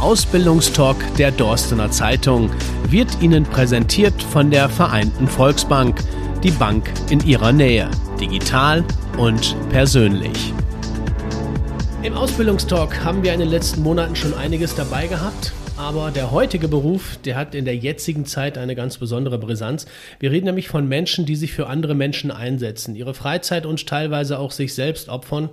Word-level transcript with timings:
Ausbildungstalk 0.00 0.96
der 1.16 1.32
Dorstener 1.32 1.90
Zeitung 1.90 2.50
wird 2.88 3.20
Ihnen 3.20 3.42
präsentiert 3.42 4.22
von 4.22 4.48
der 4.48 4.68
Vereinten 4.68 5.26
Volksbank, 5.26 6.00
die 6.44 6.52
Bank 6.52 6.88
in 7.10 7.18
Ihrer 7.26 7.50
Nähe, 7.50 7.90
digital 8.20 8.84
und 9.16 9.56
persönlich. 9.70 10.52
Im 12.04 12.14
Ausbildungstalk 12.14 13.04
haben 13.04 13.24
wir 13.24 13.32
in 13.34 13.40
den 13.40 13.48
letzten 13.48 13.82
Monaten 13.82 14.14
schon 14.14 14.34
einiges 14.34 14.76
dabei 14.76 15.08
gehabt. 15.08 15.52
Aber 15.76 16.10
der 16.12 16.30
heutige 16.30 16.68
Beruf, 16.68 17.18
der 17.24 17.36
hat 17.36 17.54
in 17.54 17.64
der 17.64 17.76
jetzigen 17.76 18.24
Zeit 18.24 18.56
eine 18.56 18.74
ganz 18.74 18.98
besondere 18.98 19.38
Brisanz. 19.38 19.86
Wir 20.18 20.30
reden 20.30 20.46
nämlich 20.46 20.68
von 20.68 20.88
Menschen, 20.88 21.24
die 21.24 21.36
sich 21.36 21.52
für 21.52 21.68
andere 21.68 21.94
Menschen 21.94 22.30
einsetzen, 22.30 22.96
ihre 22.96 23.14
Freizeit 23.14 23.66
und 23.66 23.86
teilweise 23.86 24.38
auch 24.38 24.50
sich 24.50 24.74
selbst 24.74 25.08
opfern. 25.08 25.50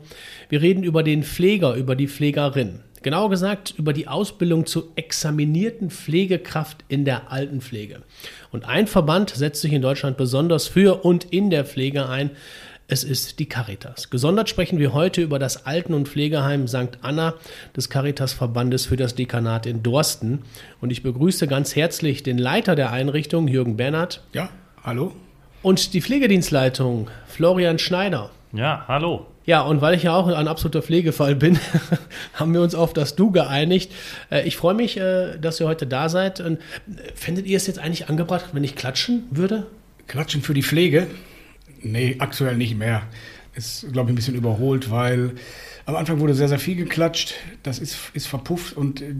Wir 0.49 0.61
reden 0.61 0.83
über 0.83 1.03
den 1.03 1.23
Pfleger, 1.23 1.75
über 1.75 1.95
die 1.95 2.07
Pflegerin. 2.07 2.79
Genauer 3.05 3.29
gesagt 3.29 3.75
über 3.77 3.93
die 3.93 4.07
Ausbildung 4.07 4.65
zur 4.65 4.87
examinierten 4.95 5.91
Pflegekraft 5.91 6.83
in 6.87 7.05
der 7.05 7.31
Altenpflege. 7.31 8.01
Und 8.51 8.65
ein 8.65 8.87
Verband 8.87 9.29
setzt 9.29 9.61
sich 9.61 9.73
in 9.73 9.83
Deutschland 9.83 10.17
besonders 10.17 10.67
für 10.67 11.05
und 11.05 11.25
in 11.25 11.51
der 11.51 11.65
Pflege 11.65 12.09
ein. 12.09 12.31
Es 12.87 13.03
ist 13.03 13.37
die 13.37 13.45
Caritas. 13.45 14.09
Gesondert 14.09 14.49
sprechen 14.49 14.79
wir 14.79 14.93
heute 14.93 15.21
über 15.21 15.37
das 15.37 15.67
Alten- 15.67 15.93
und 15.93 16.07
Pflegeheim 16.07 16.67
St. 16.67 16.97
Anna 17.03 17.35
des 17.77 17.91
Caritas-Verbandes 17.91 18.87
für 18.87 18.97
das 18.97 19.13
Dekanat 19.13 19.67
in 19.67 19.83
Dorsten. 19.83 20.41
Und 20.81 20.89
ich 20.89 21.03
begrüße 21.03 21.45
ganz 21.45 21.75
herzlich 21.75 22.23
den 22.23 22.39
Leiter 22.39 22.73
der 22.75 22.91
Einrichtung, 22.91 23.47
Jürgen 23.47 23.77
Bernhard. 23.77 24.23
Ja, 24.33 24.49
hallo. 24.81 25.13
Und 25.61 25.93
die 25.93 26.01
Pflegedienstleitung, 26.01 27.11
Florian 27.27 27.77
Schneider. 27.77 28.31
Ja, 28.51 28.83
hallo. 28.87 29.27
Ja, 29.45 29.61
und 29.61 29.81
weil 29.81 29.95
ich 29.95 30.03
ja 30.03 30.15
auch 30.15 30.27
ein 30.27 30.47
absoluter 30.47 30.81
Pflegefall 30.81 31.35
bin, 31.35 31.59
haben 32.33 32.53
wir 32.53 32.61
uns 32.61 32.73
auf 32.73 32.93
das 32.93 33.15
Du 33.15 33.31
geeinigt. 33.31 33.91
Äh, 34.31 34.47
ich 34.47 34.57
freue 34.57 34.73
mich, 34.73 34.97
äh, 34.97 35.37
dass 35.37 35.59
ihr 35.59 35.67
heute 35.67 35.85
da 35.85 36.09
seid. 36.09 36.39
Und 36.39 36.59
fändet 37.13 37.45
ihr 37.45 37.57
es 37.57 37.67
jetzt 37.67 37.79
eigentlich 37.79 38.09
angebracht, 38.09 38.49
wenn 38.53 38.63
ich 38.63 38.75
klatschen 38.75 39.23
würde? 39.29 39.67
Klatschen 40.07 40.41
für 40.41 40.53
die 40.53 40.63
Pflege? 40.63 41.07
Nee, 41.81 42.15
aktuell 42.19 42.57
nicht 42.57 42.75
mehr. 42.75 43.03
Ist, 43.53 43.91
glaube 43.93 44.09
ich, 44.09 44.13
ein 44.13 44.15
bisschen 44.15 44.35
überholt, 44.35 44.89
weil 44.89 45.35
am 45.85 45.95
Anfang 45.95 46.19
wurde 46.19 46.33
sehr, 46.33 46.49
sehr 46.49 46.59
viel 46.59 46.75
geklatscht. 46.75 47.35
Das 47.61 47.77
ist, 47.77 47.97
ist 48.13 48.27
verpufft 48.27 48.75
und 48.75 49.01
äh, 49.01 49.13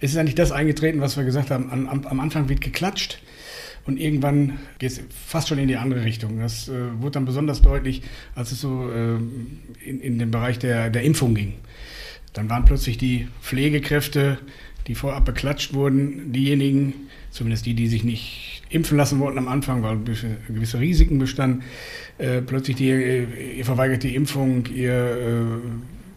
es 0.00 0.12
ist 0.12 0.16
eigentlich 0.16 0.34
das 0.34 0.52
eingetreten, 0.52 1.02
was 1.02 1.18
wir 1.18 1.24
gesagt 1.24 1.50
haben. 1.50 1.70
Am, 1.70 2.06
am 2.06 2.20
Anfang 2.20 2.48
wird 2.48 2.62
geklatscht 2.62 3.18
und 3.86 4.00
irgendwann 4.00 4.58
geht 4.78 4.92
es 4.92 5.00
fast 5.10 5.48
schon 5.48 5.58
in 5.58 5.68
die 5.68 5.76
andere 5.76 6.04
Richtung. 6.04 6.38
Das 6.40 6.68
äh, 6.68 6.72
wurde 7.00 7.12
dann 7.12 7.24
besonders 7.24 7.60
deutlich, 7.60 8.02
als 8.34 8.52
es 8.52 8.60
so 8.60 8.90
äh, 8.90 9.16
in, 9.84 10.00
in 10.00 10.18
den 10.18 10.30
Bereich 10.30 10.58
der, 10.58 10.90
der 10.90 11.02
Impfung 11.02 11.34
ging. 11.34 11.54
Dann 12.32 12.48
waren 12.48 12.64
plötzlich 12.64 12.98
die 12.98 13.28
Pflegekräfte, 13.42 14.38
die 14.86 14.94
vorab 14.94 15.24
beklatscht 15.24 15.74
wurden, 15.74 16.32
diejenigen, 16.32 16.94
zumindest 17.30 17.66
die, 17.66 17.74
die 17.74 17.88
sich 17.88 18.04
nicht 18.04 18.62
impfen 18.70 18.96
lassen 18.96 19.20
wollten 19.20 19.38
am 19.38 19.48
Anfang, 19.48 19.82
weil 19.82 19.98
gewisse 20.48 20.80
Risiken 20.80 21.18
bestanden. 21.18 21.62
Äh, 22.18 22.40
plötzlich 22.42 22.76
die, 22.76 22.90
äh, 22.90 23.56
ihr 23.58 23.64
verweigert 23.64 24.02
die 24.02 24.14
Impfung, 24.14 24.66
ihr 24.74 24.94
äh, 24.94 25.42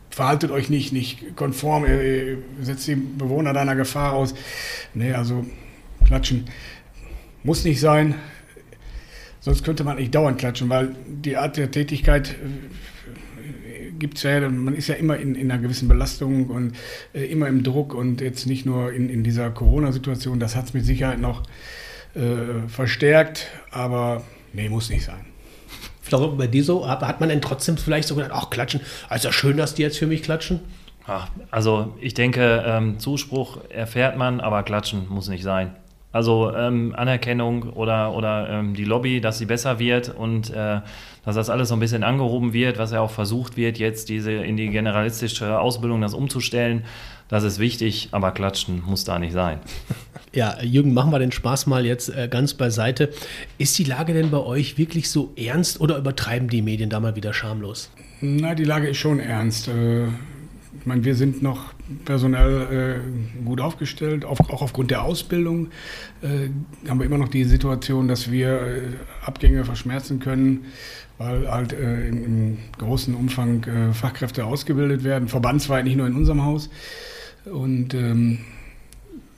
verhaltet 0.10 0.52
euch 0.52 0.70
nicht, 0.70 0.94
nicht 0.94 1.36
konform, 1.36 1.86
ihr, 1.86 2.38
setzt 2.62 2.88
die 2.88 2.96
Bewohner 2.96 3.54
deiner 3.54 3.76
Gefahr 3.76 4.14
aus. 4.14 4.34
Nee, 4.94 5.12
also 5.12 5.46
klatschen 6.06 6.46
muss 7.44 7.64
nicht 7.64 7.80
sein. 7.80 8.16
Sonst 9.40 9.64
könnte 9.64 9.84
man 9.84 9.98
nicht 9.98 10.14
dauernd 10.14 10.40
klatschen, 10.40 10.70
weil 10.70 10.96
die 11.08 11.38
Art 11.38 11.58
der 11.58 11.72
Tätigkeit 11.72 12.32
äh, 12.32 13.92
gibt 13.98 14.18
es 14.18 14.24
ja, 14.24 14.50
man 14.50 14.76
ist 14.76 14.88
ja 14.88 14.96
immer 14.96 15.18
in, 15.18 15.36
in 15.36 15.52
einer 15.52 15.62
gewissen 15.62 15.88
Belastung 15.88 16.48
und 16.48 16.76
äh, 17.14 17.26
immer 17.26 17.48
im 17.48 17.64
Druck 17.64 17.94
und 17.94 18.22
jetzt 18.22 18.46
nicht 18.46 18.66
nur 18.66 18.92
in, 18.92 19.10
in 19.10 19.24
dieser 19.24 19.50
Corona-Situation. 19.50 20.40
Das 20.40 20.56
hat 20.56 20.66
es 20.66 20.74
mit 20.74 20.86
Sicherheit 20.86 21.20
noch 21.20 21.44
äh, 22.14 22.68
verstärkt, 22.68 23.48
aber 23.72 24.24
nee, 24.54 24.70
muss 24.70 24.90
nicht 24.90 25.06
sein. 25.06 25.26
Florian, 26.02 26.38
bei 26.38 26.48
dir 26.48 26.64
so, 26.64 26.88
hat 26.88 27.20
man 27.20 27.30
denn 27.30 27.42
trotzdem 27.42 27.78
vielleicht 27.78 28.08
so 28.08 28.16
gedacht, 28.16 28.32
ach, 28.34 28.50
klatschen, 28.50 28.82
also 29.10 29.32
schön, 29.32 29.58
dass 29.58 29.76
die 29.76 29.82
jetzt 29.82 29.98
für 29.98 30.08
mich 30.08 30.24
klatschen? 30.24 30.62
Ach, 31.06 31.30
also 31.52 31.96
ich 32.02 32.14
denke, 32.14 32.64
ähm, 32.66 33.00
Zuspruch 33.00 33.60
erfährt 33.70 34.18
man, 34.18 34.40
aber 34.40 34.64
klatschen 34.64 35.08
muss 35.10 35.30
nicht 35.30 35.44
sein. 35.44 35.76
Also 36.18 36.52
ähm, 36.52 36.96
Anerkennung 36.98 37.74
oder, 37.74 38.12
oder 38.16 38.50
ähm, 38.50 38.74
die 38.74 38.86
Lobby, 38.86 39.22
dass 39.22 39.38
sie 39.38 39.46
besser 39.46 39.78
wird 39.78 40.10
und 40.10 40.50
äh, 40.50 40.82
dass 41.24 41.36
das 41.36 41.52
alles 41.52 41.70
so 41.70 41.76
ein 41.76 41.80
bisschen 41.80 42.04
angehoben 42.04 42.54
wird, 42.54 42.80
was 42.80 42.92
ja 42.92 43.02
auch 43.02 43.12
versucht 43.12 43.56
wird, 43.56 43.78
jetzt 43.78 44.10
diese 44.10 44.32
in 44.32 44.58
die 44.58 44.70
generalistische 44.70 45.60
Ausbildung 45.60 46.02
das 46.02 46.16
umzustellen. 46.16 46.86
Das 47.28 47.44
ist 47.44 47.60
wichtig, 47.60 48.10
aber 48.14 48.32
klatschen 48.32 48.82
muss 48.84 49.04
da 49.04 49.20
nicht 49.20 49.34
sein. 49.34 49.60
Ja, 50.34 50.60
Jürgen, 50.64 50.96
machen 50.96 51.12
wir 51.12 51.20
den 51.20 51.32
Spaß 51.32 51.68
mal 51.68 51.86
jetzt 51.86 52.10
äh, 52.10 52.28
ganz 52.28 52.56
beiseite. 52.56 53.14
Ist 53.60 53.78
die 53.78 53.84
Lage 53.84 54.16
denn 54.16 54.32
bei 54.32 54.40
euch 54.40 54.80
wirklich 54.80 55.12
so 55.12 55.32
ernst 55.36 55.80
oder 55.80 56.00
übertreiben 56.00 56.50
die 56.50 56.64
Medien 56.64 56.90
da 56.90 57.00
mal 57.00 57.16
wieder 57.16 57.32
schamlos? 57.32 57.92
Na, 58.22 58.56
die 58.56 58.64
Lage 58.64 58.88
ist 58.88 58.98
schon 58.98 59.20
ernst. 59.20 59.68
Äh, 59.68 60.06
ich 60.08 60.86
meine, 60.86 61.04
wir 61.06 61.14
sind 61.14 61.44
noch 61.44 61.74
personell 62.06 63.02
äh, 63.02 63.44
gut 63.46 63.62
aufgestellt, 63.62 64.26
auch 64.26 64.40
aufgrund 64.62 64.92
der 64.92 65.04
Ausbildung 65.04 65.70
haben 66.88 67.00
wir 67.00 67.06
immer 67.06 67.20
noch 67.20 67.28
die 67.28 67.44
Situation, 67.44 68.08
dass 68.08 68.32
wir 68.32 68.82
Abgänge 69.24 69.64
verschmerzen 69.66 70.20
können, 70.20 70.66
weil 71.20 71.48
halt 71.50 71.74
im, 71.74 72.58
großen 72.80 73.14
Umfang 73.14 73.94
Fachkräfte 73.94 74.46
ausgebildet 74.46 75.04
werden, 75.04 75.28
verbandsweit, 75.28 75.86
nicht 75.86 75.96
nur 75.96 76.08
in 76.08 76.16
unserem 76.16 76.44
Haus. 76.44 76.72
Und 77.46 77.94
ähm, 77.94 78.40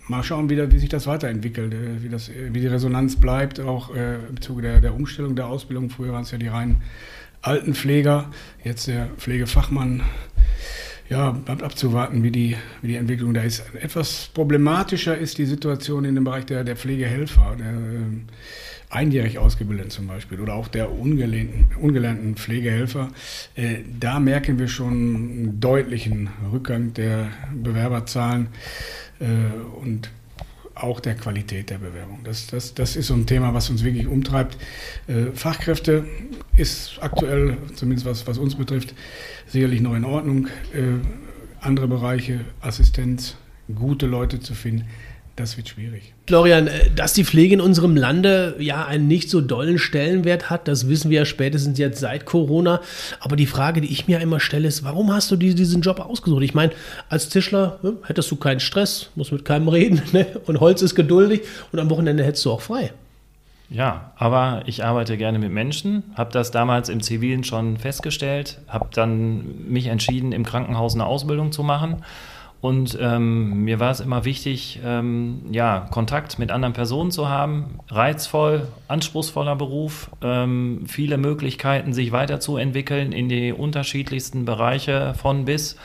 mal 0.10 0.24
schauen, 0.24 0.50
wie, 0.50 0.56
da, 0.56 0.72
wie, 0.72 0.80
sich 0.80 0.90
das 0.90 1.08
weiterentwickelt, 1.08 1.74
äh, 1.74 2.04
wie, 2.04 2.10
das, 2.10 2.30
äh, 2.30 2.54
wie 2.54 2.60
die 2.60 2.68
Resonanz 2.68 3.16
bleibt, 3.16 3.60
auch 3.60 3.96
äh, 3.96 4.16
im 4.28 4.42
Zuge 4.42 4.64
der, 4.64 4.82
der, 4.82 4.96
Umstellung 4.96 5.36
der 5.36 5.48
Ausbildung. 5.48 5.90
Früher 5.90 6.14
waren 6.14 6.24
es 6.24 6.32
ja 6.32 6.38
die 6.38 6.48
reinen 6.48 6.82
Altenpfleger, 7.42 8.32
jetzt 8.64 8.88
der 8.88 9.08
Pflegefachmann. 9.18 10.02
Ja, 11.10 11.32
bleibt 11.32 11.64
abzuwarten, 11.64 12.22
wie 12.22 12.30
die, 12.30 12.56
wie 12.84 12.90
die 12.90 12.96
Entwicklung 12.96 13.34
da 13.34 13.42
ist. 13.42 13.64
Etwas 13.74 14.30
problematischer 14.32 15.18
ist 15.18 15.40
die 15.40 15.46
Situation 15.46 16.06
in 16.06 16.14
dem 16.14 16.24
Bereich 16.24 16.46
der, 16.46 16.64
der 16.64 16.76
Pflegehelfer, 16.76 17.56
der 17.58 17.68
äh, 17.68 18.92
einjährig 18.92 19.40
Ausgebildeten 19.40 19.90
zum 19.90 20.06
Beispiel 20.06 20.40
oder 20.40 20.54
auch 20.54 20.68
der 20.68 20.92
ungelernten, 20.92 21.68
ungelernten 21.82 22.36
Pflegehelfer. 22.36 23.10
Äh, 23.56 23.78
da 24.00 24.20
merken 24.20 24.60
wir 24.60 24.68
schon 24.68 24.94
einen 24.94 25.60
deutlichen 25.60 26.30
Rückgang 26.52 26.94
der 26.94 27.30
Bewerberzahlen. 27.56 28.50
Äh, 29.20 29.26
und 29.82 30.12
auch 30.84 31.00
der 31.00 31.16
Qualität 31.16 31.70
der 31.70 31.78
Bewerbung. 31.78 32.20
Das, 32.24 32.48
das, 32.48 32.74
das 32.74 32.96
ist 32.96 33.08
so 33.08 33.14
ein 33.14 33.26
Thema, 33.26 33.54
was 33.54 33.70
uns 33.70 33.84
wirklich 33.84 34.08
umtreibt. 34.08 34.58
Äh, 35.08 35.32
Fachkräfte 35.34 36.06
ist 36.56 36.98
aktuell, 37.02 37.58
zumindest 37.76 38.06
was, 38.06 38.28
was 38.28 38.38
uns 38.38 38.56
betrifft, 38.56 38.94
sicherlich 39.48 39.82
noch 39.82 39.96
in 39.96 40.06
Ordnung. 40.06 40.48
Äh, 40.74 41.00
andere 41.62 41.88
Bereiche, 41.88 42.42
Assistenz, 42.62 43.36
gute 43.74 44.06
Leute 44.06 44.40
zu 44.40 44.54
finden, 44.54 44.86
das 45.40 45.56
wird 45.56 45.70
schwierig. 45.70 46.14
Florian, 46.28 46.68
äh, 46.68 46.92
dass 46.96 47.14
die 47.14 47.24
Pflege 47.24 47.54
in 47.54 47.62
unserem 47.62 47.96
Lande 47.96 48.56
ja 48.60 48.86
einen 48.86 49.08
nicht 49.08 49.30
so 49.30 49.42
dollen 49.42 49.80
Stellenwert 49.80 50.50
hat, 50.50 50.68
das 50.68 50.90
wissen 50.90 51.10
wir 51.10 51.20
ja 51.20 51.26
spätestens 51.26 51.78
jetzt 51.80 52.00
seit 52.00 52.26
Corona. 52.26 52.82
Aber 53.22 53.36
die 53.36 53.46
Frage, 53.46 53.82
die 53.82 53.92
ich 53.92 54.08
mir 54.08 54.20
immer 54.20 54.40
stelle, 54.40 54.68
ist, 54.68 54.84
warum 54.84 55.14
hast 55.14 55.32
du 55.32 55.38
diesen 55.38 55.82
Job 55.82 56.00
ausgesucht? 56.00 56.44
Ich 56.44 56.54
meine, 56.54 56.74
als 57.08 57.30
Tischler 57.30 57.80
ne, 57.82 57.94
hättest 58.04 58.30
du 58.32 58.36
keinen 58.36 58.60
Stress, 58.60 59.10
musst 59.16 59.32
mit 59.32 59.46
keinem 59.46 59.70
reden 59.70 60.02
ne? 60.12 60.28
und 60.46 60.60
Holz 60.60 60.82
ist 60.82 60.96
geduldig 60.96 61.42
und 61.72 61.80
am 61.80 61.90
Wochenende 61.90 62.24
hättest 62.24 62.46
du 62.46 62.52
auch 62.52 62.62
frei. 62.62 62.92
Ja, 63.70 64.14
aber 64.18 64.64
ich 64.66 64.84
arbeite 64.84 65.16
gerne 65.16 65.38
mit 65.38 65.52
Menschen, 65.52 66.04
habe 66.16 66.32
das 66.34 66.50
damals 66.50 66.90
im 66.90 67.02
Zivilen 67.02 67.44
schon 67.44 67.78
festgestellt, 67.78 68.60
habe 68.68 68.90
dann 68.94 69.70
mich 69.70 69.86
entschieden, 69.86 70.32
im 70.32 70.44
Krankenhaus 70.44 70.96
eine 70.96 71.06
Ausbildung 71.06 71.52
zu 71.52 71.62
machen 71.62 72.04
und 72.62 72.98
ähm, 73.00 73.64
mir 73.64 73.80
war 73.80 73.92
es 73.92 74.02
immer 74.02 74.26
wichtig, 74.26 74.82
ähm, 74.84 75.44
ja, 75.52 75.88
Kontakt 75.92 76.40
mit 76.40 76.52
anderen 76.52 76.74
Personen 76.74 77.10
zu 77.10 77.30
haben. 77.30 77.80
Reizvoll, 77.88 78.68
anspruchsvoller 78.90 79.56
Beruf, 79.56 80.12
ähm, 80.22 80.84
viele 80.86 81.18
Möglichkeiten, 81.18 81.94
sich 81.94 82.12
weiterzuentwickeln 82.12 83.14
in 83.14 83.30
die 83.30 83.54
unterschiedlichsten 83.54 84.44
Bereiche 84.44 85.14
von 85.14 85.46
bis. 85.46 85.78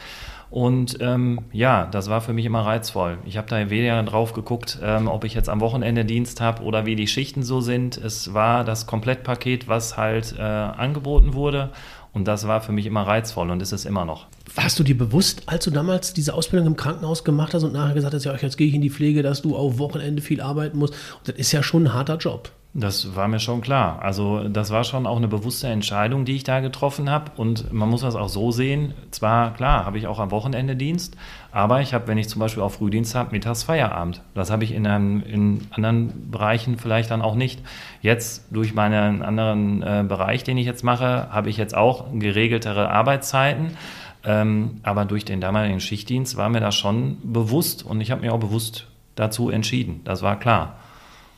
Und 0.51 0.99
ähm, 1.01 1.41
ja, 1.53 1.87
das 1.87 2.09
war 2.09 2.21
für 2.21 2.33
mich 2.33 2.47
immer 2.47 2.61
reizvoll. 2.61 3.19
Ich 3.25 3.37
habe 3.37 3.49
da 3.49 3.71
weniger 3.71 4.03
drauf 4.03 4.33
geguckt, 4.33 4.79
ähm, 4.83 5.09
ob 5.09 5.25
ich 5.25 5.35
jetzt 5.35 5.49
am 5.49 5.61
Wochenende 5.61 6.05
Dienst 6.05 6.41
habe 6.41 6.63
oder 6.63 6.87
wie 6.87 6.97
die 6.97 7.07
Schichten 7.07 7.43
so 7.43 7.61
sind. 7.61 7.97
Es 7.97 8.35
war 8.35 8.65
das 8.65 8.87
Komplettpaket, 8.87 9.69
was 9.69 9.97
halt 9.97 10.35
äh, 10.39 10.43
angeboten 10.43 11.35
wurde. 11.35 11.71
Und 12.13 12.29
das 12.29 12.47
war 12.47 12.61
für 12.61 12.71
mich 12.71 12.87
immer 12.87 13.03
reizvoll 13.03 13.51
und 13.51 13.61
ist 13.61 13.73
es 13.73 13.85
immer 13.85 14.05
noch. 14.05 14.27
Warst 14.55 14.79
du 14.79 14.85
dir 14.85 14.97
bewusst, 14.97 15.43
als 15.47 15.65
du 15.65 15.73
damals 15.73 16.13
diese 16.13 16.33
Ausbildung 16.35 16.69
im 16.69 16.77
Krankenhaus 16.77 17.25
gemacht 17.25 17.55
hast 17.55 17.65
und 17.65 17.73
nachher 17.73 17.95
gesagt 17.95 18.15
hast, 18.15 18.25
ja, 18.25 18.37
jetzt 18.37 18.57
gehe 18.57 18.69
ich 18.69 18.75
in 18.75 18.83
die 18.83 18.91
Pflege, 18.91 19.25
dass 19.25 19.43
du 19.43 19.57
auf 19.57 19.79
Wochenende 19.79 20.23
viel 20.23 20.41
arbeiten 20.41 20.79
musst? 20.79 20.95
Und 20.95 21.29
das 21.29 21.35
ist 21.35 21.51
ja 21.51 21.65
schon 21.65 21.89
ein 21.89 21.93
harter 21.93 22.17
Job. 22.19 22.53
Das 22.77 23.15
war 23.15 23.29
mir 23.29 23.39
schon 23.39 23.61
klar. 23.61 24.03
Also 24.03 24.49
das 24.49 24.71
war 24.73 24.83
schon 24.83 25.07
auch 25.07 25.17
eine 25.17 25.29
bewusste 25.29 25.69
Entscheidung, 25.69 26.25
die 26.25 26.35
ich 26.35 26.43
da 26.43 26.59
getroffen 26.59 27.09
habe. 27.09 27.31
Und 27.37 27.73
man 27.73 27.89
muss 27.89 28.01
das 28.01 28.17
auch 28.17 28.29
so 28.29 28.51
sehen. 28.51 28.95
Zwar, 29.13 29.55
klar, 29.55 29.87
habe 29.87 29.97
ich 29.97 30.09
auch 30.09 30.19
am 30.19 30.33
Wochenende 30.33 30.75
Dienst, 30.75 31.17
aber 31.53 31.83
ich 31.83 31.95
habe, 31.95 32.09
wenn 32.09 32.19
ich 32.19 32.29
zum 32.29 32.41
Beispiel 32.41 32.65
auch 32.65 32.73
Frühdienst 32.73 33.15
habe, 33.15 33.31
mittags 33.31 33.63
Feierabend. 33.63 34.23
Das 34.35 34.51
habe 34.51 34.65
ich 34.65 34.73
in, 34.73 34.89
einem, 34.89 35.23
in 35.23 35.69
anderen 35.71 36.33
Bereichen 36.33 36.77
vielleicht 36.77 37.13
dann 37.13 37.23
auch 37.23 37.37
nicht. 37.37 37.63
Jetzt 38.03 38.53
durch 38.53 38.75
meinen 38.75 39.23
anderen 39.23 39.83
äh, 39.83 40.05
Bereich, 40.07 40.43
den 40.43 40.59
ich 40.59 40.67
jetzt 40.67 40.83
mache, 40.83 41.29
habe 41.31 41.51
ich 41.51 41.57
jetzt 41.57 41.77
auch 41.77 42.07
geregeltere 42.13 42.91
Arbeitszeiten. 42.91 43.77
Ähm, 44.25 44.81
aber 44.83 45.05
durch 45.05 45.25
den 45.25 45.41
damaligen 45.41 45.79
Schichtdienst 45.79 46.37
war 46.37 46.49
mir 46.49 46.61
das 46.61 46.75
schon 46.75 47.19
bewusst 47.23 47.87
und 47.87 48.01
ich 48.01 48.11
habe 48.11 48.23
mich 48.23 48.31
auch 48.31 48.41
bewusst 48.41 48.89
dazu 49.15 49.49
entschieden. 49.49 50.01
Das 50.03 50.23
war 50.23 50.41
klar. 50.41 50.79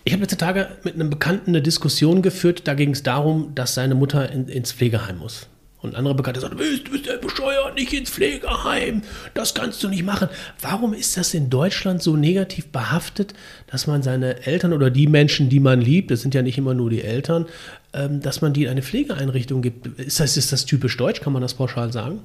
Ich 0.07 0.13
habe 0.13 0.23
letzte 0.23 0.37
Tage 0.37 0.69
mit 0.85 0.95
einem 0.95 1.11
Bekannten 1.11 1.51
eine 1.51 1.61
Diskussion 1.61 2.23
geführt. 2.23 2.69
Da 2.69 2.75
ging 2.75 2.93
es 2.93 3.03
darum, 3.03 3.57
dass 3.57 3.75
seine 3.75 3.97
Mutter 3.97 4.31
in, 4.31 4.47
ins 4.47 4.71
Pflegeheim 4.71 5.19
muss. 5.19 5.49
Und 5.83 5.97
andere 5.97 6.15
Bekannte 6.15 6.39
sagten, 6.39 6.59
du 6.59 6.91
bist 6.93 7.07
ja 7.07 7.17
bescheuert, 7.17 7.75
nicht 7.75 7.93
ins 7.93 8.11
Pflegeheim, 8.11 9.03
das 9.35 9.53
kannst 9.53 9.83
du 9.83 9.89
nicht 9.89 10.05
machen. 10.05 10.29
Warum 10.61 10.95
ist 10.95 11.17
das 11.17 11.35
in 11.35 11.51
Deutschland 11.51 12.05
so 12.05 12.15
negativ 12.15 12.69
behaftet, 12.69 13.35
dass 13.67 13.89
man 13.89 14.05
seine 14.05 14.47
Eltern 14.47 14.73
oder 14.73 14.91
die 14.91 15.09
Menschen, 15.09 15.49
die 15.49 15.59
man 15.59 15.81
liebt, 15.81 16.13
das 16.13 16.21
sind 16.21 16.37
ja 16.37 16.43
nicht 16.43 16.57
immer 16.57 16.73
nur 16.73 16.89
die 16.89 17.03
Eltern, 17.03 17.47
ähm, 17.93 18.21
dass 18.21 18.41
man 18.41 18.53
die 18.53 18.63
in 18.65 18.71
eine 18.71 18.83
Pflegeeinrichtung 18.83 19.61
gibt? 19.61 19.99
Ist 19.99 20.21
das, 20.21 20.37
ist 20.37 20.53
das 20.53 20.67
typisch 20.67 20.97
deutsch, 20.97 21.21
kann 21.21 21.33
man 21.33 21.43
das 21.43 21.55
pauschal 21.55 21.93
sagen? 21.93 22.21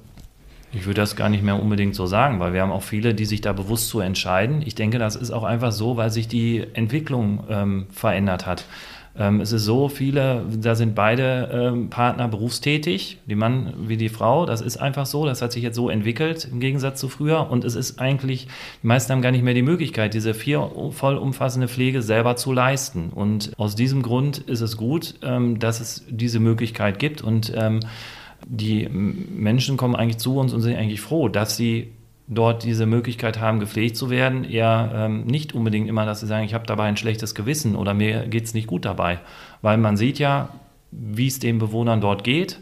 Ich 0.73 0.85
würde 0.85 1.01
das 1.01 1.15
gar 1.15 1.29
nicht 1.29 1.44
mehr 1.44 1.62
unbedingt 1.62 1.95
so 1.95 2.06
sagen, 2.06 2.39
weil 2.39 2.53
wir 2.53 2.62
haben 2.62 2.71
auch 2.71 2.83
viele, 2.83 3.13
die 3.13 3.25
sich 3.25 3.41
da 3.41 3.51
bewusst 3.51 3.89
zu 3.89 4.00
entscheiden. 4.00 4.62
Ich 4.65 4.75
denke, 4.75 5.00
das 5.00 5.15
ist 5.15 5.31
auch 5.31 5.44
einfach 5.44 5.71
so, 5.71 5.97
weil 5.97 6.12
sich 6.12 6.27
die 6.27 6.65
Entwicklung 6.73 7.44
ähm, 7.50 7.88
verändert 7.91 8.45
hat. 8.45 8.65
Ähm, 9.18 9.41
es 9.41 9.51
ist 9.51 9.65
so, 9.65 9.89
viele, 9.89 10.45
da 10.50 10.75
sind 10.75 10.95
beide 10.95 11.50
ähm, 11.73 11.89
Partner 11.89 12.29
berufstätig, 12.29 13.18
die 13.25 13.35
Mann 13.35 13.73
wie 13.79 13.97
die 13.97 14.07
Frau. 14.07 14.45
Das 14.45 14.62
ist 14.62 14.77
einfach 14.77 15.06
so, 15.06 15.25
das 15.25 15.41
hat 15.41 15.51
sich 15.51 15.63
jetzt 15.63 15.75
so 15.75 15.89
entwickelt 15.89 16.47
im 16.50 16.62
Gegensatz 16.62 17.00
zu 17.00 17.09
früher. 17.09 17.51
Und 17.51 17.65
es 17.65 17.75
ist 17.75 18.00
eigentlich, 18.00 18.47
die 18.81 18.88
meisten 18.88 19.12
haben 19.12 19.21
gar 19.21 19.31
nicht 19.31 19.44
mehr 19.44 19.53
die 19.53 19.62
Möglichkeit, 19.62 20.13
diese 20.13 20.33
vier 20.33 20.71
vollumfassende 20.91 21.68
Pflege 21.68 22.01
selber 22.01 22.38
zu 22.38 22.53
leisten. 22.53 23.09
Und 23.09 23.51
aus 23.57 23.75
diesem 23.75 24.01
Grund 24.01 24.38
ist 24.38 24.62
es 24.62 24.77
gut, 24.77 25.15
ähm, 25.21 25.59
dass 25.59 25.81
es 25.81 26.06
diese 26.09 26.39
Möglichkeit 26.39 26.97
gibt. 26.97 27.21
Und 27.21 27.51
ähm, 27.56 27.81
die 28.47 28.88
Menschen 28.89 29.77
kommen 29.77 29.95
eigentlich 29.95 30.17
zu 30.17 30.38
uns 30.38 30.53
und 30.53 30.61
sind 30.61 30.75
eigentlich 30.75 31.01
froh, 31.01 31.29
dass 31.29 31.57
sie 31.57 31.91
dort 32.27 32.63
diese 32.63 32.85
Möglichkeit 32.85 33.39
haben, 33.39 33.59
gepflegt 33.59 33.97
zu 33.97 34.09
werden. 34.09 34.43
Eher 34.43 34.91
ähm, 34.95 35.25
nicht 35.25 35.53
unbedingt 35.53 35.89
immer, 35.89 36.05
dass 36.05 36.21
sie 36.21 36.27
sagen, 36.27 36.45
ich 36.45 36.53
habe 36.53 36.65
dabei 36.65 36.85
ein 36.85 36.97
schlechtes 36.97 37.35
Gewissen 37.35 37.75
oder 37.75 37.93
mir 37.93 38.27
geht 38.27 38.45
es 38.45 38.53
nicht 38.53 38.67
gut 38.67 38.85
dabei. 38.85 39.19
Weil 39.61 39.77
man 39.77 39.97
sieht 39.97 40.17
ja, 40.17 40.49
wie 40.91 41.27
es 41.27 41.39
den 41.39 41.59
Bewohnern 41.59 42.01
dort 42.01 42.23
geht. 42.23 42.59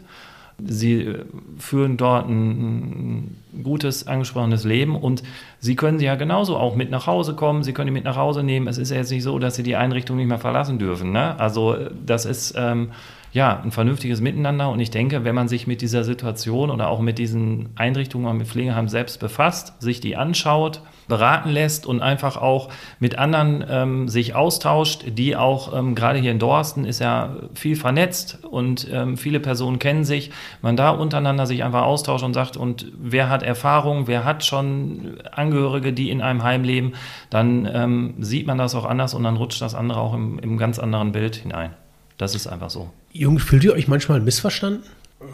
Sie 0.62 1.02
äh, 1.02 1.24
führen 1.58 1.96
dort 1.96 2.28
ein, 2.28 2.50
ein 2.50 3.36
gutes, 3.62 4.06
angesprochenes 4.06 4.64
Leben 4.64 4.96
und 4.96 5.22
sie 5.58 5.76
können 5.76 5.98
sie 5.98 6.06
ja 6.06 6.14
genauso 6.14 6.56
auch 6.56 6.76
mit 6.76 6.90
nach 6.90 7.06
Hause 7.06 7.34
kommen, 7.34 7.62
sie 7.62 7.72
können 7.72 7.86
die 7.86 7.92
mit 7.92 8.04
nach 8.04 8.16
Hause 8.16 8.42
nehmen. 8.42 8.68
Es 8.68 8.78
ist 8.78 8.90
ja 8.90 8.96
jetzt 8.96 9.10
nicht 9.10 9.22
so, 9.22 9.38
dass 9.38 9.56
sie 9.56 9.62
die 9.62 9.76
Einrichtung 9.76 10.16
nicht 10.16 10.28
mehr 10.28 10.38
verlassen 10.38 10.78
dürfen. 10.78 11.12
Ne? 11.12 11.38
Also 11.38 11.74
äh, 11.74 11.90
das 12.04 12.24
ist... 12.24 12.54
Ähm, 12.56 12.90
ja, 13.32 13.60
ein 13.62 13.70
vernünftiges 13.70 14.20
Miteinander. 14.20 14.70
Und 14.70 14.80
ich 14.80 14.90
denke, 14.90 15.24
wenn 15.24 15.34
man 15.34 15.48
sich 15.48 15.66
mit 15.66 15.82
dieser 15.82 16.04
Situation 16.04 16.70
oder 16.70 16.88
auch 16.88 17.00
mit 17.00 17.18
diesen 17.18 17.68
Einrichtungen 17.76 18.26
und 18.26 18.38
mit 18.38 18.48
Pflegeheim 18.48 18.88
selbst 18.88 19.20
befasst, 19.20 19.80
sich 19.80 20.00
die 20.00 20.16
anschaut, 20.16 20.82
beraten 21.10 21.50
lässt 21.50 21.86
und 21.86 22.00
einfach 22.00 22.36
auch 22.36 22.70
mit 22.98 23.18
anderen 23.18 23.64
ähm, 23.68 24.08
sich 24.08 24.34
austauscht, 24.34 25.04
die 25.06 25.36
auch 25.36 25.76
ähm, 25.76 25.94
gerade 25.94 26.18
hier 26.18 26.30
in 26.30 26.38
Dorsten 26.38 26.84
ist 26.84 27.00
ja 27.00 27.36
viel 27.52 27.76
vernetzt 27.76 28.38
und 28.48 28.88
ähm, 28.90 29.16
viele 29.16 29.40
Personen 29.40 29.78
kennen 29.78 30.04
sich, 30.04 30.30
man 30.62 30.76
da 30.76 30.90
untereinander 30.90 31.46
sich 31.46 31.64
einfach 31.64 31.82
austauscht 31.82 32.24
und 32.24 32.32
sagt, 32.32 32.56
und 32.56 32.92
wer 32.98 33.28
hat 33.28 33.39
Erfahrung, 33.42 34.06
wer 34.06 34.24
hat 34.24 34.44
schon 34.44 35.20
Angehörige, 35.32 35.92
die 35.92 36.10
in 36.10 36.20
einem 36.20 36.42
Heim 36.42 36.64
leben, 36.64 36.92
dann 37.30 37.68
ähm, 37.72 38.14
sieht 38.20 38.46
man 38.46 38.58
das 38.58 38.74
auch 38.74 38.84
anders 38.84 39.14
und 39.14 39.24
dann 39.24 39.36
rutscht 39.36 39.60
das 39.60 39.74
andere 39.74 40.00
auch 40.00 40.14
im, 40.14 40.38
im 40.38 40.58
ganz 40.58 40.78
anderen 40.78 41.12
Bild 41.12 41.36
hinein. 41.36 41.74
Das 42.18 42.34
ist 42.34 42.46
einfach 42.46 42.70
so. 42.70 42.90
Jungs, 43.12 43.42
fühlt 43.42 43.64
ihr 43.64 43.72
euch 43.72 43.88
manchmal 43.88 44.20
missverstanden? 44.20 44.82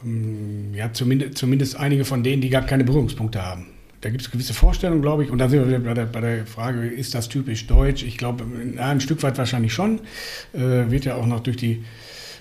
Ähm, 0.05 0.73
ja, 0.75 0.93
zumindest, 0.93 1.39
zumindest 1.39 1.77
einige 1.77 2.05
von 2.05 2.23
denen, 2.23 2.43
die 2.43 2.51
gar 2.51 2.63
keine 2.63 2.85
Berührungspunkte 2.85 3.43
haben. 3.43 3.67
Da 4.01 4.11
gibt 4.11 4.23
es 4.23 4.31
gewisse 4.31 4.55
Vorstellungen, 4.55 5.03
glaube 5.03 5.25
ich. 5.25 5.31
Und 5.31 5.39
da 5.39 5.49
sind 5.49 5.61
wir 5.61 5.69
wieder 5.69 5.79
bei 5.81 5.95
der, 5.95 6.05
bei 6.05 6.21
der, 6.21 6.47
Frage, 6.47 6.87
ist 6.87 7.15
das 7.15 7.29
typisch 7.29 7.67
deutsch? 7.67 8.03
Ich 8.03 8.19
glaube, 8.19 8.45
ein 8.79 9.01
Stück 9.01 9.23
weit 9.23 9.39
wahrscheinlich 9.39 9.73
schon. 9.73 10.01
Äh, 10.53 10.91
wird 10.91 11.05
ja 11.05 11.17
auch 11.17 11.27
noch 11.27 11.41
durch 11.41 11.57
die 11.57 11.85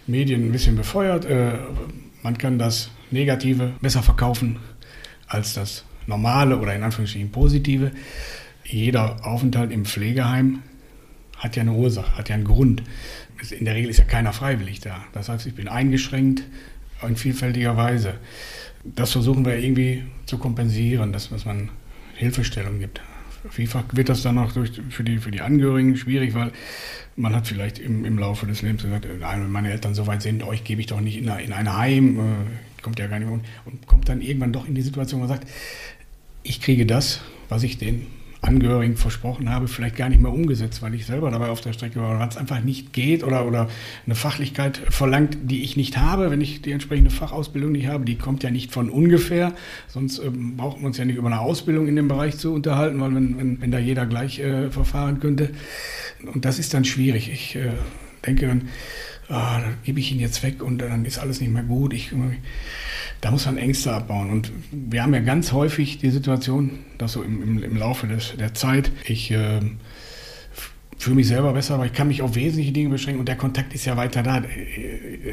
Medien 0.06 0.48
ein 0.48 0.52
bisschen 0.52 0.76
befeuert. 0.76 1.26
Äh, 1.26 1.54
man 2.22 2.38
kann 2.38 2.60
das 2.60 2.90
Negative 3.12 3.74
besser 3.82 4.04
verkaufen 4.04 4.58
als 5.28 5.54
das 5.54 5.84
Normale 6.08 6.58
oder 6.58 6.76
in 6.76 6.84
Anführungsstrichen 6.84 7.32
Positive. 7.32 7.92
Jeder 8.64 9.26
Aufenthalt 9.26 9.72
im 9.72 9.86
Pflegeheim 9.86 10.62
hat 11.38 11.56
ja 11.56 11.62
eine 11.62 11.74
Ursache, 11.74 12.18
hat 12.18 12.30
ja 12.30 12.36
einen 12.36 12.46
Grund 12.46 12.84
in 13.52 13.66
der 13.66 13.76
Regel 13.76 13.90
ist 13.90 13.98
ja 13.98 14.06
keiner 14.06 14.34
freiwillig 14.34 14.80
da. 14.80 15.04
Das 15.14 15.30
heißt, 15.30 15.46
ich 15.46 15.56
bin 15.56 15.68
eingeschränkt 15.68 16.44
in 17.08 17.16
vielfältiger 17.16 17.78
Weise. 17.78 18.16
Das 18.84 19.12
versuchen 19.12 19.46
wir 19.46 19.58
irgendwie 19.58 20.04
zu 20.26 20.38
kompensieren, 20.38 21.12
dass, 21.12 21.30
man 21.46 21.70
Hilfestellung 22.16 22.80
gibt. 22.80 23.02
Vielfach 23.50 23.84
wird 23.92 24.10
das 24.10 24.24
dann 24.24 24.38
auch 24.38 24.52
durch, 24.54 24.72
für, 24.90 25.04
die, 25.04 25.20
für 25.20 25.32
die 25.32 25.42
Angehörigen 25.42 25.98
schwierig, 25.98 26.34
weil 26.34 26.52
man 27.16 27.36
hat 27.36 27.48
vielleicht 27.48 27.78
im, 27.78 28.06
im 28.06 28.18
Laufe 28.18 28.48
des 28.48 28.62
Lebens 28.62 28.84
gesagt, 28.84 29.06
nein, 29.20 29.42
wenn 29.42 29.52
meine 29.52 29.72
Eltern 29.72 29.94
so 29.94 30.08
weit 30.08 30.22
sind, 30.22 30.44
euch 30.44 30.64
gebe 30.64 30.82
ich 30.82 30.88
doch 30.88 31.02
nicht 31.02 31.18
in, 31.18 31.28
in 31.28 31.54
ein 31.54 31.76
Heim, 31.76 32.20
äh, 32.20 32.75
kommt 32.86 33.00
ja 33.00 33.08
gar 33.08 33.20
nicht 33.20 33.28
mehr. 33.28 33.40
Und 33.66 33.88
kommt 33.88 34.08
dann 34.08 34.22
irgendwann 34.22 34.54
doch 34.54 34.68
in 34.68 34.76
die 34.76 34.84
Situation, 34.84 35.20
wo 35.20 35.26
man 35.26 35.36
sagt, 35.36 35.50
ich 36.44 36.62
kriege 36.62 36.86
das, 36.86 37.22
was 37.50 37.64
ich 37.64 37.80
den 37.80 38.06
Angehörigen 38.42 38.96
versprochen 38.96 39.50
habe, 39.50 39.68
vielleicht 39.68 39.96
gar 39.96 40.08
nicht 40.08 40.22
mehr 40.22 40.32
umgesetzt, 40.32 40.84
weil 40.84 40.94
ich 40.94 41.08
selber 41.08 41.32
dabei 41.32 41.50
auf 41.50 41.62
der 41.62 41.74
Strecke 41.74 42.00
war, 42.00 42.20
weil 42.20 42.28
es 42.28 42.38
einfach 42.38 42.62
nicht 42.62 42.94
geht 42.94 43.24
oder, 43.24 43.48
oder 43.48 43.70
eine 44.06 44.14
Fachlichkeit 44.14 44.78
verlangt, 44.78 45.38
die 45.46 45.64
ich 45.64 45.78
nicht 45.78 45.98
habe, 45.98 46.30
wenn 46.30 46.42
ich 46.42 46.62
die 46.62 46.72
entsprechende 46.72 47.10
Fachausbildung 47.10 47.72
nicht 47.72 47.88
habe. 47.88 48.06
Die 48.06 48.18
kommt 48.18 48.44
ja 48.44 48.52
nicht 48.52 48.72
von 48.72 48.92
ungefähr, 48.92 49.54
sonst 49.88 50.20
ähm, 50.20 50.58
braucht 50.58 50.78
man 50.78 50.88
uns 50.88 50.98
ja 50.98 51.06
nicht 51.06 51.16
über 51.16 51.28
eine 51.28 51.40
Ausbildung 51.40 51.88
in 51.88 51.96
dem 51.96 52.08
Bereich 52.08 52.38
zu 52.38 52.54
unterhalten, 52.54 53.02
weil 53.02 53.16
wenn, 53.16 53.40
wenn, 53.40 53.62
wenn 53.62 53.72
da 53.72 53.80
jeder 53.80 54.06
gleich 54.06 54.38
äh, 54.38 54.70
verfahren 54.70 55.20
könnte. 55.20 55.50
Und 56.32 56.46
das 56.46 56.60
ist 56.60 56.76
dann 56.76 56.86
schwierig. 56.86 57.32
Ich 57.32 57.56
äh, 57.56 57.72
denke 58.28 58.46
dann, 58.46 58.70
ah, 59.30 59.60
da 59.60 59.74
gebe 59.84 60.00
ich 60.00 60.12
ihn 60.12 60.20
jetzt 60.20 60.44
weg 60.44 60.62
und 60.64 60.80
dann 60.80 61.06
ist 61.06 61.18
alles 61.18 61.42
nicht 61.42 61.52
mehr 61.52 61.64
gut. 61.64 61.94
Ich, 61.94 62.12
da 63.22 63.32
muss 63.32 63.46
man 63.46 63.58
Ängste 63.58 63.94
abbauen. 63.94 64.30
Und 64.30 64.52
wir 64.72 65.04
haben 65.04 65.14
ja 65.14 65.20
ganz 65.22 65.52
häufig 65.52 65.98
die 65.98 66.12
Situation, 66.12 66.72
dass 66.98 67.14
so 67.14 67.24
im, 67.24 67.42
im, 67.42 67.64
im 67.64 67.78
Laufe 67.78 68.08
des, 68.08 68.36
der 68.38 68.54
Zeit 68.54 68.92
ich 69.06 69.32
äh, 69.32 69.60
fühle 70.98 71.16
mich 71.16 71.28
selber 71.28 71.54
besser, 71.54 71.76
aber 71.76 71.86
ich 71.86 71.94
kann 71.94 72.08
mich 72.08 72.22
auf 72.22 72.36
wesentliche 72.36 72.72
Dinge 72.72 72.90
beschränken 72.90 73.20
und 73.20 73.28
der 73.28 73.36
Kontakt 73.36 73.74
ist 73.74 73.86
ja 73.86 73.98
weiter 73.98 74.24
da. 74.24 74.44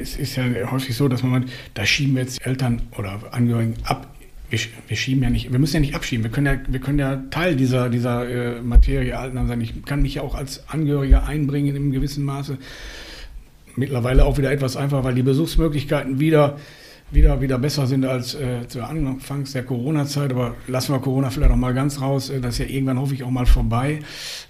Es 0.01 0.17
ist 0.17 0.37
ja 0.37 0.45
häufig 0.71 0.97
so, 0.97 1.09
dass 1.09 1.23
man, 1.23 1.47
da 1.75 1.87
schieben 1.87 2.15
wir 2.15 2.23
jetzt 2.23 2.45
Eltern 2.45 2.83
oder 2.99 3.21
Angehörigen 3.31 3.75
ab. 3.85 4.09
Wir, 4.51 4.59
wir, 4.89 4.97
schieben 4.97 5.23
ja 5.23 5.31
nicht, 5.31 5.51
wir 5.51 5.59
müssen 5.59 5.77
ja 5.77 5.81
nicht 5.81 5.95
abschieben. 5.95 6.25
Wir 6.25 6.31
können 6.31 6.47
ja, 6.47 6.61
wir 6.67 6.81
können 6.81 6.99
ja 6.99 7.23
Teil 7.31 7.57
dieser, 7.57 7.89
dieser 7.89 8.29
äh, 8.29 8.61
Materie 8.61 9.13
sein. 9.13 9.61
Ich 9.63 9.83
kann 9.87 10.03
mich 10.03 10.17
ja 10.17 10.23
auch 10.23 10.35
als 10.35 10.69
Angehöriger 10.69 11.27
einbringen 11.27 11.69
in 11.69 11.77
einem 11.77 11.93
gewissen 11.93 12.25
Maße 12.25 12.59
mittlerweile 13.77 14.25
auch 14.25 14.39
wieder 14.39 14.51
etwas 14.51 14.77
einfacher, 14.77 15.05
weil 15.05 15.15
die 15.15 15.23
Besuchsmöglichkeiten 15.23 16.21
wieder, 16.21 16.59
wieder, 17.11 17.41
wieder 17.41 17.59
besser 17.59 17.87
sind 17.87 18.05
als 18.05 18.35
äh, 18.35 18.67
zu 18.69 18.83
Anfangs 18.83 19.53
der 19.53 19.65
Corona-Zeit. 19.65 20.31
Aber 20.33 20.55
lassen 20.67 20.93
wir 20.93 21.01
Corona 21.01 21.31
vielleicht 21.31 21.53
auch 21.53 21.57
mal 21.57 21.75
ganz 21.75 22.01
raus. 22.01 22.31
Äh, 22.31 22.41
das 22.41 22.55
ist 22.55 22.59
ja 22.59 22.67
irgendwann 22.67 22.99
hoffe 22.99 23.15
ich 23.15 23.23
auch 23.23 23.31
mal 23.31 23.47
vorbei. 23.47 24.01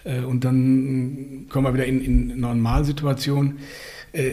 Äh, 0.05 0.21
und 0.21 0.45
dann 0.45 1.47
kommen 1.49 1.67
wir 1.67 1.75
wieder 1.75 1.87
in, 1.87 2.01
in 2.05 2.41
Normalsituationen. 2.41 3.59
Äh, 4.13 4.33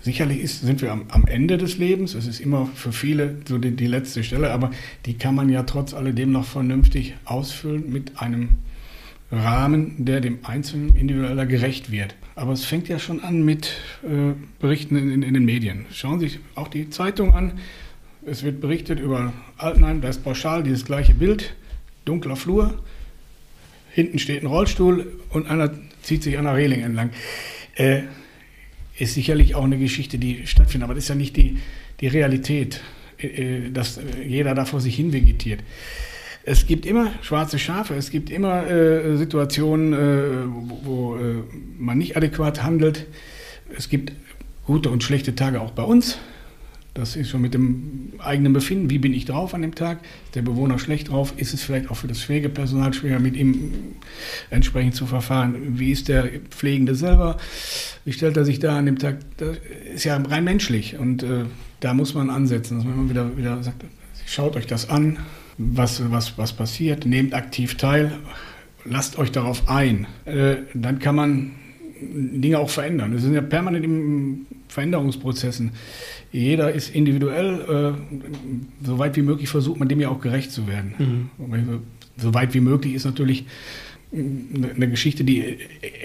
sicherlich 0.00 0.40
ist, 0.40 0.62
sind 0.62 0.82
wir 0.82 0.92
am, 0.92 1.06
am, 1.08 1.26
Ende 1.26 1.58
des 1.58 1.78
Lebens. 1.78 2.14
Es 2.14 2.26
ist 2.26 2.40
immer 2.40 2.66
für 2.74 2.92
viele 2.92 3.36
so 3.46 3.58
die, 3.58 3.72
die 3.72 3.86
letzte 3.86 4.22
Stelle, 4.22 4.52
aber 4.52 4.70
die 5.04 5.14
kann 5.14 5.34
man 5.34 5.48
ja 5.48 5.64
trotz 5.64 5.94
alledem 5.94 6.32
noch 6.32 6.44
vernünftig 6.44 7.14
ausfüllen 7.24 7.92
mit 7.92 8.20
einem 8.20 8.50
Rahmen, 9.32 10.04
der 10.04 10.20
dem 10.20 10.38
Einzelnen 10.44 10.94
individueller 10.94 11.46
gerecht 11.46 11.90
wird. 11.90 12.14
Aber 12.36 12.52
es 12.52 12.66
fängt 12.66 12.88
ja 12.88 12.98
schon 12.98 13.20
an 13.20 13.44
mit 13.46 13.72
äh, 14.04 14.34
Berichten 14.60 14.94
in, 14.96 15.10
in, 15.10 15.22
in, 15.22 15.32
den 15.32 15.46
Medien. 15.46 15.86
Schauen 15.90 16.20
Sie 16.20 16.28
sich 16.28 16.38
auch 16.54 16.68
die 16.68 16.90
Zeitung 16.90 17.34
an. 17.34 17.58
Es 18.26 18.42
wird 18.42 18.60
berichtet 18.60 19.00
über 19.00 19.32
Altenheim, 19.56 20.02
da 20.02 20.08
ist 20.08 20.22
pauschal 20.22 20.62
dieses 20.62 20.84
gleiche 20.84 21.14
Bild, 21.14 21.54
dunkler 22.04 22.36
Flur, 22.36 22.82
hinten 23.92 24.18
steht 24.18 24.42
ein 24.42 24.46
Rollstuhl 24.48 25.20
und 25.30 25.46
einer 25.46 25.70
zieht 26.02 26.22
sich 26.22 26.36
an 26.36 26.44
der 26.44 26.54
Reling 26.54 26.82
entlang. 26.82 27.10
Äh, 27.74 28.02
ist 28.98 29.14
sicherlich 29.14 29.54
auch 29.54 29.64
eine 29.64 29.78
Geschichte, 29.78 30.18
die 30.18 30.46
stattfindet, 30.46 30.84
aber 30.84 30.94
das 30.94 31.04
ist 31.04 31.08
ja 31.08 31.14
nicht 31.14 31.36
die, 31.36 31.56
die 32.00 32.08
Realität, 32.08 32.82
äh, 33.18 33.26
äh 33.26 33.70
dass 33.70 33.98
jeder 34.26 34.54
da 34.54 34.66
vor 34.66 34.82
sich 34.82 34.96
hin 34.96 35.14
vegetiert. 35.14 35.60
Es 36.48 36.64
gibt 36.68 36.86
immer 36.86 37.10
schwarze 37.22 37.58
Schafe, 37.58 37.94
es 37.94 38.10
gibt 38.10 38.30
immer 38.30 38.70
äh, 38.70 39.16
Situationen, 39.16 39.92
äh, 39.92 40.46
wo, 40.46 40.80
wo 40.84 41.16
äh, 41.16 41.42
man 41.76 41.98
nicht 41.98 42.16
adäquat 42.16 42.62
handelt. 42.62 43.04
Es 43.76 43.88
gibt 43.88 44.12
gute 44.64 44.90
und 44.90 45.02
schlechte 45.02 45.34
Tage 45.34 45.60
auch 45.60 45.72
bei 45.72 45.82
uns. 45.82 46.18
Das 46.94 47.16
ist 47.16 47.30
schon 47.30 47.40
mit 47.40 47.52
dem 47.52 48.12
eigenen 48.18 48.52
Befinden. 48.52 48.90
Wie 48.90 48.98
bin 48.98 49.12
ich 49.12 49.24
drauf 49.24 49.54
an 49.54 49.62
dem 49.62 49.74
Tag? 49.74 49.98
Ist 50.26 50.36
der 50.36 50.42
Bewohner 50.42 50.78
schlecht 50.78 51.10
drauf? 51.10 51.34
Ist 51.36 51.52
es 51.52 51.64
vielleicht 51.64 51.90
auch 51.90 51.96
für 51.96 52.06
das 52.06 52.22
Pflegepersonal 52.22 52.94
schwer, 52.94 53.18
mit 53.18 53.36
ihm 53.36 53.72
entsprechend 54.48 54.94
zu 54.94 55.04
verfahren? 55.04 55.78
Wie 55.80 55.90
ist 55.90 56.06
der 56.06 56.28
Pflegende 56.50 56.94
selber? 56.94 57.38
Wie 58.04 58.12
stellt 58.12 58.36
er 58.36 58.44
sich 58.44 58.60
da 58.60 58.78
an 58.78 58.86
dem 58.86 59.00
Tag? 59.00 59.18
Das 59.38 59.56
ist 59.92 60.04
ja 60.04 60.16
rein 60.16 60.44
menschlich 60.44 60.96
und 60.96 61.24
äh, 61.24 61.46
da 61.80 61.92
muss 61.92 62.14
man 62.14 62.30
ansetzen, 62.30 62.76
dass 62.76 62.84
man 62.84 62.94
immer 62.94 63.10
wieder, 63.10 63.36
wieder 63.36 63.62
sagt, 63.64 63.84
schaut 64.26 64.54
euch 64.54 64.68
das 64.68 64.88
an, 64.88 65.18
was, 65.58 66.10
was, 66.10 66.36
was 66.38 66.52
passiert, 66.52 67.06
nehmt 67.06 67.34
aktiv 67.34 67.76
teil, 67.76 68.12
lasst 68.84 69.18
euch 69.18 69.32
darauf 69.32 69.68
ein. 69.68 70.06
Äh, 70.24 70.56
dann 70.74 70.98
kann 70.98 71.14
man 71.14 71.52
Dinge 72.00 72.58
auch 72.58 72.70
verändern. 72.70 73.12
Wir 73.12 73.20
sind 73.20 73.34
ja 73.34 73.40
permanent 73.40 73.84
in 73.84 74.46
Veränderungsprozessen. 74.68 75.70
Jeder 76.32 76.72
ist 76.72 76.94
individuell, 76.94 77.94
äh, 77.94 78.86
so 78.86 78.98
weit 78.98 79.16
wie 79.16 79.22
möglich 79.22 79.48
versucht 79.48 79.78
man 79.78 79.88
dem 79.88 80.00
ja 80.00 80.10
auch 80.10 80.20
gerecht 80.20 80.52
zu 80.52 80.66
werden. 80.66 81.30
Mhm. 81.38 81.80
So 82.18 82.34
weit 82.34 82.54
wie 82.54 82.60
möglich 82.60 82.94
ist 82.94 83.04
natürlich 83.04 83.46
eine 84.12 84.88
Geschichte, 84.88 85.24
die 85.24 85.58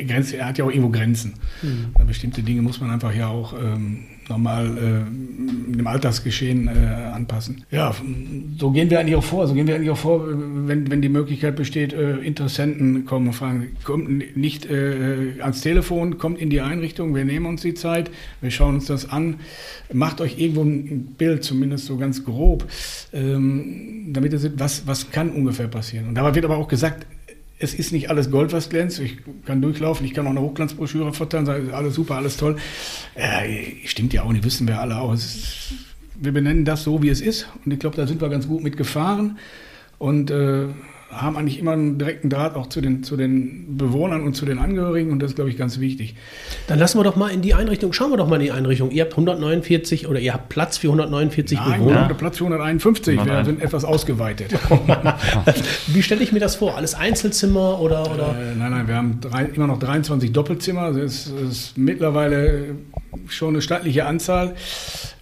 Grenze, 0.07 0.43
hat 0.43 0.57
ja 0.57 0.65
auch 0.65 0.69
irgendwo 0.69 0.89
Grenzen. 0.89 1.33
Mhm. 1.61 2.05
Bestimmte 2.07 2.43
Dinge 2.43 2.61
muss 2.61 2.79
man 2.81 2.89
einfach 2.89 3.13
ja 3.13 3.27
auch 3.27 3.53
ähm, 3.53 4.05
nochmal 4.31 4.65
äh, 4.77 5.71
dem 5.75 5.87
Alltagsgeschehen 5.87 6.67
äh, 6.67 6.71
anpassen. 7.13 7.63
Ja, 7.71 7.93
so 8.57 8.71
gehen 8.71 8.89
wir 8.89 8.99
eigentlich 8.99 9.15
auch 9.15 9.23
vor. 9.23 9.47
So 9.47 9.53
gehen 9.53 9.67
wir 9.67 9.75
eigentlich 9.75 9.89
auch 9.89 9.97
vor, 9.97 10.25
wenn, 10.27 10.89
wenn 10.89 11.01
die 11.01 11.09
Möglichkeit 11.09 11.55
besteht, 11.55 11.93
äh, 11.93 12.17
Interessenten 12.17 13.05
kommen 13.05 13.27
und 13.27 13.33
fragen, 13.33 13.75
kommt 13.83 14.35
nicht 14.37 14.65
äh, 14.65 15.41
ans 15.41 15.61
Telefon, 15.61 16.17
kommt 16.17 16.39
in 16.39 16.49
die 16.49 16.61
Einrichtung, 16.61 17.13
wir 17.13 17.25
nehmen 17.25 17.45
uns 17.45 17.61
die 17.61 17.73
Zeit, 17.73 18.09
wir 18.41 18.51
schauen 18.51 18.75
uns 18.75 18.85
das 18.85 19.09
an, 19.09 19.35
macht 19.93 20.21
euch 20.21 20.39
irgendwo 20.39 20.63
ein 20.63 21.13
Bild, 21.17 21.43
zumindest 21.43 21.85
so 21.85 21.97
ganz 21.97 22.23
grob, 22.23 22.65
ähm, 23.13 24.13
damit 24.13 24.33
ihr 24.33 24.39
seht, 24.39 24.53
was, 24.57 24.87
was 24.87 25.11
kann 25.11 25.29
ungefähr 25.29 25.67
passieren. 25.67 26.07
Und 26.07 26.15
dabei 26.15 26.33
wird 26.35 26.45
aber 26.45 26.57
auch 26.57 26.67
gesagt, 26.67 27.05
es 27.61 27.73
ist 27.73 27.91
nicht 27.91 28.09
alles 28.09 28.31
Gold, 28.31 28.53
was 28.53 28.69
glänzt. 28.69 28.99
Ich 28.99 29.17
kann 29.45 29.61
durchlaufen, 29.61 30.05
ich 30.05 30.13
kann 30.13 30.25
auch 30.25 30.31
eine 30.31 30.41
Hochglanzbroschüre 30.41 31.13
verteilen, 31.13 31.45
sagen, 31.45 31.71
alles 31.71 31.95
super, 31.95 32.15
alles 32.15 32.37
toll. 32.37 32.57
Äh, 33.15 33.85
stimmt 33.85 34.13
ja 34.13 34.23
auch 34.23 34.31
nicht, 34.31 34.43
wissen 34.43 34.67
wir 34.67 34.79
alle 34.79 34.97
auch. 34.97 35.15
Wir 36.19 36.31
benennen 36.31 36.65
das 36.65 36.83
so, 36.83 37.01
wie 37.03 37.09
es 37.09 37.21
ist. 37.21 37.47
Und 37.63 37.71
ich 37.71 37.79
glaube, 37.79 37.95
da 37.95 38.07
sind 38.07 38.21
wir 38.21 38.29
ganz 38.29 38.47
gut 38.47 38.63
mit 38.63 38.77
gefahren. 38.77 39.37
Und 39.99 40.31
äh, 40.31 40.67
haben 41.11 41.35
eigentlich 41.35 41.59
immer 41.59 41.71
einen 41.71 41.97
direkten 41.97 42.29
Draht 42.29 42.55
auch 42.55 42.67
zu 42.67 42.81
den, 42.81 43.03
zu 43.03 43.17
den 43.17 43.77
Bewohnern 43.77 44.23
und 44.23 44.35
zu 44.35 44.45
den 44.45 44.59
Angehörigen 44.59 45.11
und 45.11 45.19
das 45.19 45.31
ist, 45.31 45.35
glaube 45.35 45.49
ich, 45.49 45.57
ganz 45.57 45.79
wichtig. 45.79 46.15
Dann 46.67 46.79
lassen 46.79 46.97
wir 46.97 47.03
doch 47.03 47.15
mal 47.15 47.29
in 47.29 47.41
die 47.41 47.53
Einrichtung, 47.53 47.93
schauen 47.93 48.11
wir 48.11 48.17
doch 48.17 48.27
mal 48.27 48.37
in 48.37 48.43
die 48.43 48.51
Einrichtung. 48.51 48.91
Ihr 48.91 49.03
habt 49.03 49.13
149 49.13 50.07
oder 50.07 50.19
ihr 50.19 50.33
habt 50.33 50.49
Platz 50.49 50.77
für 50.77 50.87
149 50.87 51.57
Nein, 51.57 51.79
Bewohner. 51.79 51.95
Wir 51.95 52.01
haben 52.05 52.17
Platz 52.17 52.37
für 52.37 52.45
151, 52.45 53.25
wir 53.25 53.45
sind 53.45 53.61
etwas 53.61 53.83
ausgeweitet. 53.83 54.53
Wie 55.87 56.01
stelle 56.01 56.23
ich 56.23 56.31
mir 56.31 56.39
das 56.39 56.55
vor? 56.55 56.77
Alles 56.77 56.93
Einzelzimmer 56.93 57.79
oder? 57.79 58.09
oder? 58.11 58.29
Äh, 58.29 58.55
nein, 58.57 58.71
nein, 58.71 58.87
wir 58.87 58.95
haben 58.95 59.19
drei, 59.21 59.45
immer 59.45 59.67
noch 59.67 59.79
23 59.79 60.31
Doppelzimmer. 60.31 60.91
Das 60.91 60.97
ist, 60.97 61.33
das 61.33 61.51
ist 61.51 61.77
mittlerweile 61.77 62.75
schon 63.27 63.49
eine 63.49 63.61
stattliche 63.61 64.05
Anzahl. 64.05 64.55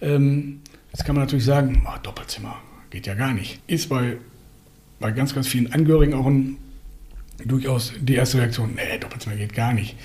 Ähm, 0.00 0.60
jetzt 0.92 1.04
kann 1.04 1.16
man 1.16 1.24
natürlich 1.24 1.44
sagen, 1.44 1.86
oh, 1.86 1.98
Doppelzimmer 2.02 2.56
geht 2.90 3.06
ja 3.06 3.14
gar 3.14 3.32
nicht. 3.32 3.60
Ist 3.66 3.88
bei 3.88 4.18
bei 5.00 5.10
ganz, 5.10 5.34
ganz 5.34 5.48
vielen 5.48 5.72
Angehörigen 5.72 6.14
auch 6.14 6.26
ein, 6.26 6.58
durchaus 7.44 7.92
die 8.00 8.14
erste 8.14 8.38
Reaktion, 8.38 8.74
nee, 8.76 8.98
Doppelzimmer 8.98 9.36
geht 9.36 9.54
gar 9.54 9.72
nicht. 9.72 9.96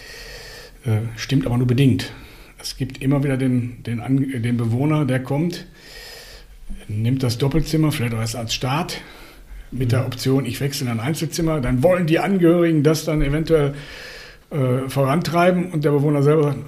Äh, 0.85 0.99
stimmt 1.17 1.45
aber 1.45 1.57
nur 1.57 1.67
bedingt. 1.67 2.11
Es 2.57 2.77
gibt 2.77 3.01
immer 3.01 3.23
wieder 3.23 3.37
den, 3.37 3.83
den, 3.83 4.41
den 4.41 4.57
Bewohner, 4.57 5.05
der 5.05 5.21
kommt, 5.21 5.67
nimmt 6.87 7.21
das 7.21 7.37
Doppelzimmer, 7.37 7.91
vielleicht 7.91 8.13
auch 8.13 8.19
erst 8.19 8.35
als 8.35 8.53
Start, 8.53 9.01
mit 9.71 9.91
der 9.91 10.05
Option, 10.05 10.45
ich 10.45 10.61
wechsle 10.61 10.85
in 10.85 10.91
ein 10.93 10.99
Einzelzimmer. 10.99 11.59
Dann 11.59 11.83
wollen 11.83 12.07
die 12.07 12.19
Angehörigen 12.19 12.83
das 12.83 13.03
dann 13.03 13.21
eventuell 13.21 13.73
äh, 14.49 14.87
vorantreiben 14.87 15.71
und 15.71 15.83
der 15.83 15.91
Bewohner 15.91 16.23
selber 16.23 16.43
sagt, 16.43 16.59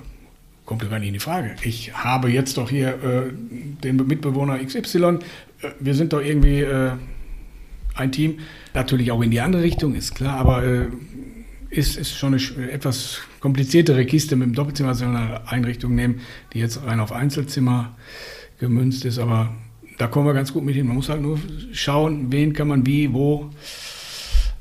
kommt 0.65 0.89
gar 0.89 0.99
nicht 0.99 1.07
in 1.07 1.13
die 1.13 1.19
Frage. 1.19 1.55
Ich 1.63 1.93
habe 1.93 2.29
jetzt 2.29 2.57
doch 2.57 2.69
hier 2.69 2.89
äh, 2.89 3.31
den 3.83 3.95
Mitbewohner 3.95 4.59
XY, 4.63 5.19
äh, 5.61 5.69
wir 5.79 5.95
sind 5.95 6.11
doch 6.13 6.21
irgendwie 6.21 6.59
äh, 6.61 6.91
ein 7.97 8.11
Team. 8.11 8.39
Natürlich 8.73 9.11
auch 9.11 9.21
in 9.21 9.31
die 9.31 9.41
andere 9.41 9.63
Richtung, 9.63 9.95
ist 9.95 10.15
klar, 10.15 10.37
aber 10.37 10.63
äh, 10.63 10.87
ist, 11.69 11.97
ist 11.97 12.15
schon 12.15 12.33
eine 12.33 12.71
etwas 12.71 13.19
kompliziertere 13.39 14.05
Kiste 14.05 14.35
mit 14.35 14.47
dem 14.47 14.53
Doppelzimmer, 14.53 14.89
als 14.89 15.01
eine 15.01 15.47
Einrichtung 15.47 15.95
nehmen, 15.95 16.21
die 16.53 16.59
jetzt 16.59 16.83
rein 16.83 16.99
auf 16.99 17.11
Einzelzimmer 17.11 17.95
gemünzt 18.59 19.05
ist. 19.05 19.19
Aber 19.19 19.53
da 19.97 20.07
kommen 20.07 20.27
wir 20.27 20.33
ganz 20.33 20.53
gut 20.53 20.63
mit 20.63 20.75
hin. 20.75 20.87
Man 20.87 20.95
muss 20.95 21.09
halt 21.09 21.21
nur 21.21 21.39
schauen, 21.71 22.31
wen 22.31 22.53
kann 22.53 22.67
man 22.67 22.85
wie, 22.85 23.13
wo 23.13 23.49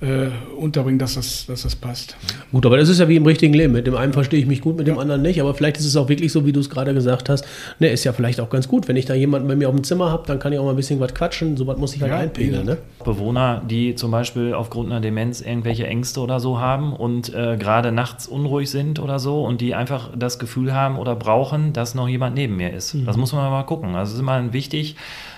äh, 0.01 0.29
unterbringen, 0.57 0.99
dass 0.99 1.15
das, 1.15 1.47
dass 1.47 1.63
das 1.63 1.75
passt. 1.75 2.17
Gut, 2.53 2.67
aber 2.67 2.77
das 2.77 2.89
ist 2.89 3.01
ja 3.01 3.09
wie 3.09 3.17
im 3.17 3.25
richtigen 3.25 3.55
Leben. 3.55 3.73
Mit 3.73 3.87
dem 3.87 3.97
einen 3.97 4.13
verstehe 4.13 4.39
ich 4.39 4.47
mich 4.47 4.61
gut, 4.61 4.77
mit 4.77 4.87
dem 4.87 4.99
anderen 4.99 5.23
nicht. 5.23 5.41
Aber 5.41 5.55
vielleicht 5.55 5.79
ist 5.79 5.87
es 5.87 5.97
auch 5.97 6.09
wirklich 6.09 6.33
so, 6.33 6.45
wie 6.45 6.53
du 6.53 6.61
es 6.61 6.69
gerade 6.69 6.93
gesagt 6.93 7.29
hast. 7.29 7.47
Ne, 7.79 7.89
ist 7.89 8.05
ja 8.05 8.13
vielleicht 8.13 8.41
auch 8.41 8.51
ganz 8.51 8.69
gut. 8.69 8.89
Wenn 8.89 8.97
ich 8.97 9.07
da 9.07 9.15
jemanden 9.15 9.49
bei 9.49 9.57
mir 9.57 9.69
auf 9.69 9.75
dem 9.75 9.85
Zimmer 9.85 10.11
habe, 10.11 10.25
dann 10.27 10.39
kann 10.39 10.53
ich 10.53 10.59
auch 10.59 10.65
mal 10.65 10.71
ein 10.71 10.77
bisschen 10.77 11.01
was 11.01 11.15
quatschen. 11.15 11.57
So 11.57 11.67
was 11.67 11.79
muss 11.79 11.95
ich 11.95 12.03
halt 12.03 12.13
ja, 12.13 12.19
einpegeln. 12.19 12.67
Ne? 12.67 12.79
Bewohner, 13.05 13.63
die 13.69 13.95
zum 13.95 14.11
Beispiel 14.11 14.53
aufgrund 14.53 14.91
einer 14.91 15.01
Demenz 15.01 15.41
irgendwelche 15.41 15.87
Ängste 15.87 16.21
oder 16.21 16.41
so 16.41 16.61
haben 16.61 16.93
und 16.93 17.35
äh, 17.35 17.57
gerade 17.57 17.91
nachts 17.91 18.27
unruhig 18.27 18.71
sind 18.71 18.99
oder 18.99 19.19
so 19.19 19.45
und 19.45 19.61
die 19.61 19.75
einfach 19.75 20.11
das 20.15 20.39
Gefühl 20.39 20.75
haben 20.75 20.99
oder 20.99 21.17
brauchen, 21.17 21.73
dass 21.73 21.95
noch 21.95 22.09
jemand 22.09 22.37
neben 22.37 22.57
mir 22.57 22.73
ist. 22.73 22.95
Mhm. 22.95 23.07
Das 23.07 23.17
muss 23.17 23.33
man 23.33 23.51
mal 23.51 23.63
gucken. 23.63 23.95
Also 23.95 24.11
es 24.11 24.15
ist 24.15 24.21
immer 24.21 24.53
wichtig, 24.53 24.97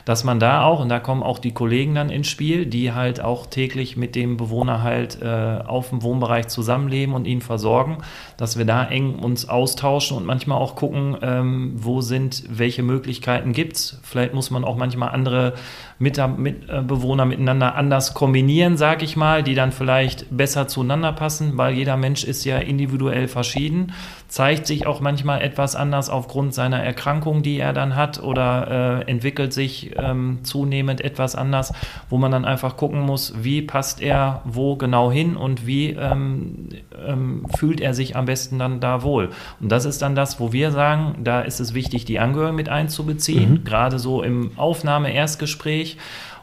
dass 0.09 0.25
man 0.25 0.41
da 0.41 0.63
auch, 0.65 0.81
und 0.81 0.89
da 0.89 1.01
kommen 1.01 1.23
auch 1.23 1.39
die 1.39 1.53
Kollegen 1.53 1.95
dann 1.95 2.09
ins 2.09 2.29
Spiel, 2.29 2.65
die 2.65 2.95
halt 2.95 3.21
auch 3.21 3.45
täglich 3.45 3.99
mit 3.99 4.15
dem 4.15 4.39
Bewohner 4.39 4.83
halt 4.83 5.21
äh, 5.21 5.59
auf 5.67 5.91
dem 5.91 6.03
Wohnbereich 6.03 6.49
zusammenleben 6.49 7.15
und 7.15 7.27
ihn 7.27 7.43
versorgen, 7.43 7.99
dass 8.39 8.57
wir 8.57 8.65
da 8.65 8.87
eng 8.87 9.17
uns 9.17 9.51
austauschen 9.51 10.17
und 10.17 10.25
manchmal 10.25 10.57
auch 10.57 10.77
gucken, 10.77 11.19
ähm, 11.21 11.75
wo 11.77 12.01
sind, 12.01 12.45
welche 12.49 12.83
Möglichkeiten 12.83 13.53
gibt 13.53 13.77
es. 13.77 14.01
Vielleicht 14.03 14.33
muss 14.33 14.51
man 14.51 14.65
auch 14.65 14.79
manchmal 14.79 15.11
andere 15.11 15.53
Mitbewohner 15.99 17.27
miteinander 17.27 17.75
anders 17.75 18.15
kombinieren, 18.15 18.79
sage 18.79 19.05
ich 19.05 19.15
mal, 19.15 19.43
die 19.43 19.55
dann 19.55 19.73
vielleicht 19.73 20.35
besser 20.35 20.69
zueinander 20.69 21.13
passen, 21.13 21.59
weil 21.59 21.75
jeder 21.75 21.99
Mensch 21.99 22.25
ist 22.25 22.45
ja 22.45 22.57
individuell 22.57 23.29
verschieden, 23.29 23.93
zeigt 24.29 24.67
sich 24.67 24.87
auch 24.87 25.01
manchmal 25.01 25.41
etwas 25.41 25.75
anders 25.75 26.11
aufgrund 26.11 26.53
seiner 26.53 26.83
Erkrankung, 26.83 27.43
die 27.43 27.59
er 27.59 27.73
dann 27.73 27.97
hat 27.97 28.23
oder 28.23 29.03
äh, 29.07 29.11
entwickelt 29.11 29.55
sich 29.55 29.93
ähm, 29.97 30.41
zunehmend 30.43 31.01
etwas 31.01 31.35
anders, 31.35 31.73
wo 32.11 32.19
man 32.19 32.31
dann 32.31 32.45
einfach 32.45 32.77
gucken 32.77 33.01
muss, 33.01 33.33
wie 33.43 33.63
passt 33.63 34.03
er 34.03 34.43
wo 34.45 34.77
genau 34.77 35.11
hin 35.11 35.35
und 35.35 35.67
wie 35.67 35.91
ähm, 35.91 36.69
ähm, 37.07 37.47
fühlt 37.57 37.81
er 37.81 37.95
sich 37.95 38.17
am 38.17 38.27
besten 38.27 38.59
dann 38.59 38.81
da 38.81 39.03
wohl. 39.03 39.31
Und 39.61 39.73
das 39.73 39.87
ist 39.87 40.03
dann 40.03 40.15
das, 40.15 40.39
wo 40.39 40.53
wir 40.53 40.73
sagen, 40.73 41.25
da 41.25 41.41
ist 41.41 41.59
es 41.59 41.73
wichtig, 41.73 42.05
die 42.05 42.19
Angehörigen 42.19 42.57
mit 42.57 42.69
einzubeziehen, 42.69 43.53
mhm. 43.53 43.65
gerade 43.65 43.99
so 43.99 44.23
im 44.23 44.51
Aufnahme-Erstgespräch 44.59 45.97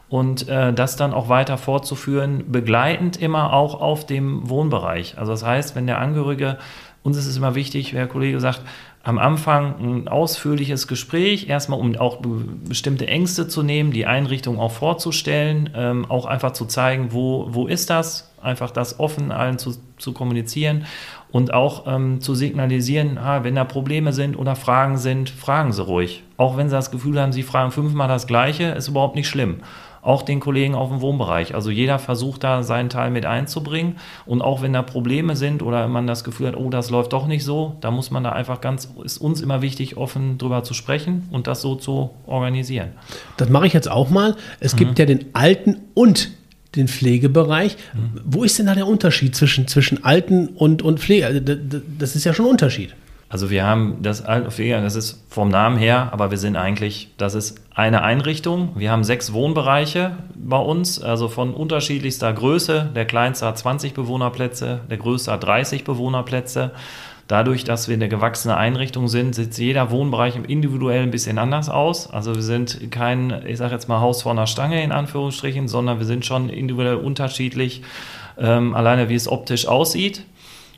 und 0.08 0.48
äh, 0.48 0.72
das 0.72 0.96
dann 0.96 1.12
auch 1.12 1.28
weiter 1.28 1.56
fortzuführen, 1.58 2.50
begleitend 2.50 3.16
immer 3.16 3.52
auch 3.52 3.80
auf 3.80 4.06
dem 4.06 4.48
Wohnbereich. 4.48 5.18
Also 5.18 5.32
das 5.32 5.44
heißt, 5.44 5.76
wenn 5.76 5.86
der 5.86 5.98
Angehörige, 5.98 6.58
uns 7.06 7.16
ist 7.16 7.26
es 7.26 7.36
immer 7.36 7.54
wichtig, 7.54 7.94
wer 7.94 8.08
Kollege 8.08 8.40
sagt, 8.40 8.62
am 9.04 9.18
Anfang 9.18 9.76
ein 9.78 10.08
ausführliches 10.08 10.88
Gespräch, 10.88 11.48
erstmal 11.48 11.78
um 11.78 11.94
auch 11.94 12.18
bestimmte 12.68 13.06
Ängste 13.06 13.46
zu 13.46 13.62
nehmen, 13.62 13.92
die 13.92 14.04
Einrichtung 14.04 14.58
auch 14.58 14.72
vorzustellen, 14.72 15.70
ähm, 15.76 16.04
auch 16.10 16.26
einfach 16.26 16.52
zu 16.52 16.64
zeigen, 16.64 17.12
wo, 17.12 17.46
wo 17.50 17.68
ist 17.68 17.88
das, 17.88 18.34
einfach 18.42 18.72
das 18.72 18.98
offen 18.98 19.30
allen 19.30 19.58
zu, 19.58 19.76
zu 19.98 20.12
kommunizieren 20.12 20.86
und 21.30 21.54
auch 21.54 21.86
ähm, 21.86 22.20
zu 22.20 22.34
signalisieren, 22.34 23.22
ha, 23.22 23.44
wenn 23.44 23.54
da 23.54 23.62
Probleme 23.62 24.12
sind 24.12 24.36
oder 24.36 24.56
Fragen 24.56 24.98
sind, 24.98 25.30
fragen 25.30 25.72
Sie 25.72 25.84
ruhig. 25.84 26.24
Auch 26.36 26.56
wenn 26.56 26.68
Sie 26.68 26.74
das 26.74 26.90
Gefühl 26.90 27.20
haben, 27.20 27.30
Sie 27.30 27.44
fragen 27.44 27.70
fünfmal 27.70 28.08
das 28.08 28.26
Gleiche, 28.26 28.64
ist 28.64 28.88
überhaupt 28.88 29.14
nicht 29.14 29.28
schlimm 29.28 29.60
auch 30.06 30.22
den 30.22 30.38
Kollegen 30.38 30.74
auf 30.76 30.88
dem 30.90 31.00
Wohnbereich. 31.00 31.54
Also 31.54 31.70
jeder 31.70 31.98
versucht 31.98 32.44
da 32.44 32.62
seinen 32.62 32.88
Teil 32.88 33.10
mit 33.10 33.26
einzubringen. 33.26 33.96
Und 34.24 34.40
auch 34.40 34.62
wenn 34.62 34.72
da 34.72 34.82
Probleme 34.82 35.34
sind 35.34 35.62
oder 35.62 35.88
man 35.88 36.06
das 36.06 36.22
Gefühl 36.22 36.46
hat, 36.46 36.56
oh, 36.56 36.70
das 36.70 36.90
läuft 36.90 37.12
doch 37.12 37.26
nicht 37.26 37.44
so, 37.44 37.76
da 37.80 37.90
muss 37.90 38.12
man 38.12 38.22
da 38.22 38.30
einfach 38.30 38.60
ganz, 38.60 38.88
ist 39.02 39.18
uns 39.18 39.40
immer 39.40 39.62
wichtig, 39.62 39.96
offen 39.96 40.38
drüber 40.38 40.62
zu 40.62 40.74
sprechen 40.74 41.28
und 41.32 41.48
das 41.48 41.60
so 41.60 41.74
zu 41.74 42.10
organisieren. 42.26 42.90
Das 43.36 43.48
mache 43.48 43.66
ich 43.66 43.72
jetzt 43.72 43.90
auch 43.90 44.08
mal. 44.08 44.36
Es 44.60 44.74
mhm. 44.74 44.78
gibt 44.78 44.98
ja 45.00 45.06
den 45.06 45.26
alten 45.32 45.78
und 45.94 46.30
den 46.76 46.86
Pflegebereich. 46.86 47.76
Mhm. 47.94 48.20
Wo 48.24 48.44
ist 48.44 48.60
denn 48.60 48.66
da 48.66 48.74
der 48.74 48.86
Unterschied 48.86 49.34
zwischen, 49.34 49.66
zwischen 49.66 50.04
Alten 50.04 50.48
und, 50.48 50.82
und 50.82 51.00
Pflege? 51.00 51.26
Also, 51.26 51.40
das 51.40 52.14
ist 52.14 52.24
ja 52.24 52.32
schon 52.32 52.46
ein 52.46 52.52
Unterschied. 52.52 52.94
Also 53.28 53.50
wir 53.50 53.66
haben 53.66 54.02
das 54.02 54.22
das 54.22 54.94
ist 54.94 55.24
vom 55.28 55.48
Namen 55.48 55.76
her, 55.76 56.10
aber 56.12 56.30
wir 56.30 56.38
sind 56.38 56.56
eigentlich, 56.56 57.10
das 57.16 57.34
ist 57.34 57.60
eine 57.74 58.02
Einrichtung. 58.02 58.70
Wir 58.76 58.92
haben 58.92 59.02
sechs 59.02 59.32
Wohnbereiche 59.32 60.16
bei 60.36 60.58
uns, 60.58 61.02
also 61.02 61.28
von 61.28 61.52
unterschiedlichster 61.52 62.32
Größe. 62.32 62.90
Der 62.94 63.04
kleinste 63.04 63.46
hat 63.46 63.58
20 63.58 63.94
Bewohnerplätze, 63.94 64.80
der 64.88 64.96
größte 64.96 65.32
hat 65.32 65.44
30 65.44 65.82
Bewohnerplätze. 65.82 66.70
Dadurch, 67.28 67.64
dass 67.64 67.88
wir 67.88 67.94
eine 67.94 68.08
gewachsene 68.08 68.56
Einrichtung 68.56 69.08
sind, 69.08 69.34
sieht 69.34 69.58
jeder 69.58 69.90
Wohnbereich 69.90 70.36
individuell 70.46 71.02
ein 71.02 71.10
bisschen 71.10 71.38
anders 71.38 71.68
aus. 71.68 72.08
Also 72.08 72.36
wir 72.36 72.42
sind 72.42 72.92
kein, 72.92 73.42
ich 73.44 73.58
sage 73.58 73.74
jetzt 73.74 73.88
mal 73.88 74.00
Haus 74.00 74.22
vor 74.22 74.30
einer 74.30 74.46
Stange 74.46 74.84
in 74.84 74.92
Anführungsstrichen, 74.92 75.66
sondern 75.66 75.98
wir 75.98 76.06
sind 76.06 76.24
schon 76.24 76.48
individuell 76.48 76.96
unterschiedlich, 76.96 77.82
ähm, 78.38 78.76
alleine 78.76 79.08
wie 79.08 79.16
es 79.16 79.26
optisch 79.26 79.66
aussieht. 79.66 80.22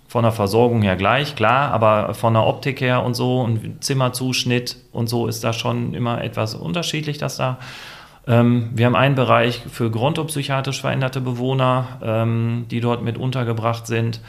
Von 0.09 0.23
der 0.23 0.33
Versorgung 0.33 0.83
her 0.83 0.97
gleich, 0.97 1.37
klar, 1.37 1.71
aber 1.71 2.15
von 2.15 2.33
der 2.33 2.45
Optik 2.45 2.81
her 2.81 3.05
und 3.05 3.15
so 3.15 3.41
und 3.41 3.85
Zimmerzuschnitt 3.85 4.77
und 4.91 5.09
so 5.09 5.27
ist 5.27 5.45
da 5.45 5.53
schon 5.53 5.95
immer 5.95 6.25
etwas 6.25 6.55
unterschiedlich, 6.55 7.19
dass 7.19 7.37
da 7.37 7.59
ähm, 8.27 8.71
wir 8.75 8.87
haben 8.87 8.95
einen 8.95 9.15
Bereich 9.15 9.63
für 9.71 9.91
grundopsychiatrisch 9.91 10.83
veränderte 10.83 11.21
Bewohner, 11.21 11.99
ähm, 12.03 12.67
die 12.71 12.81
dort 12.81 13.03
mit 13.03 13.17
untergebracht 13.17 13.87
sind. 13.87 14.21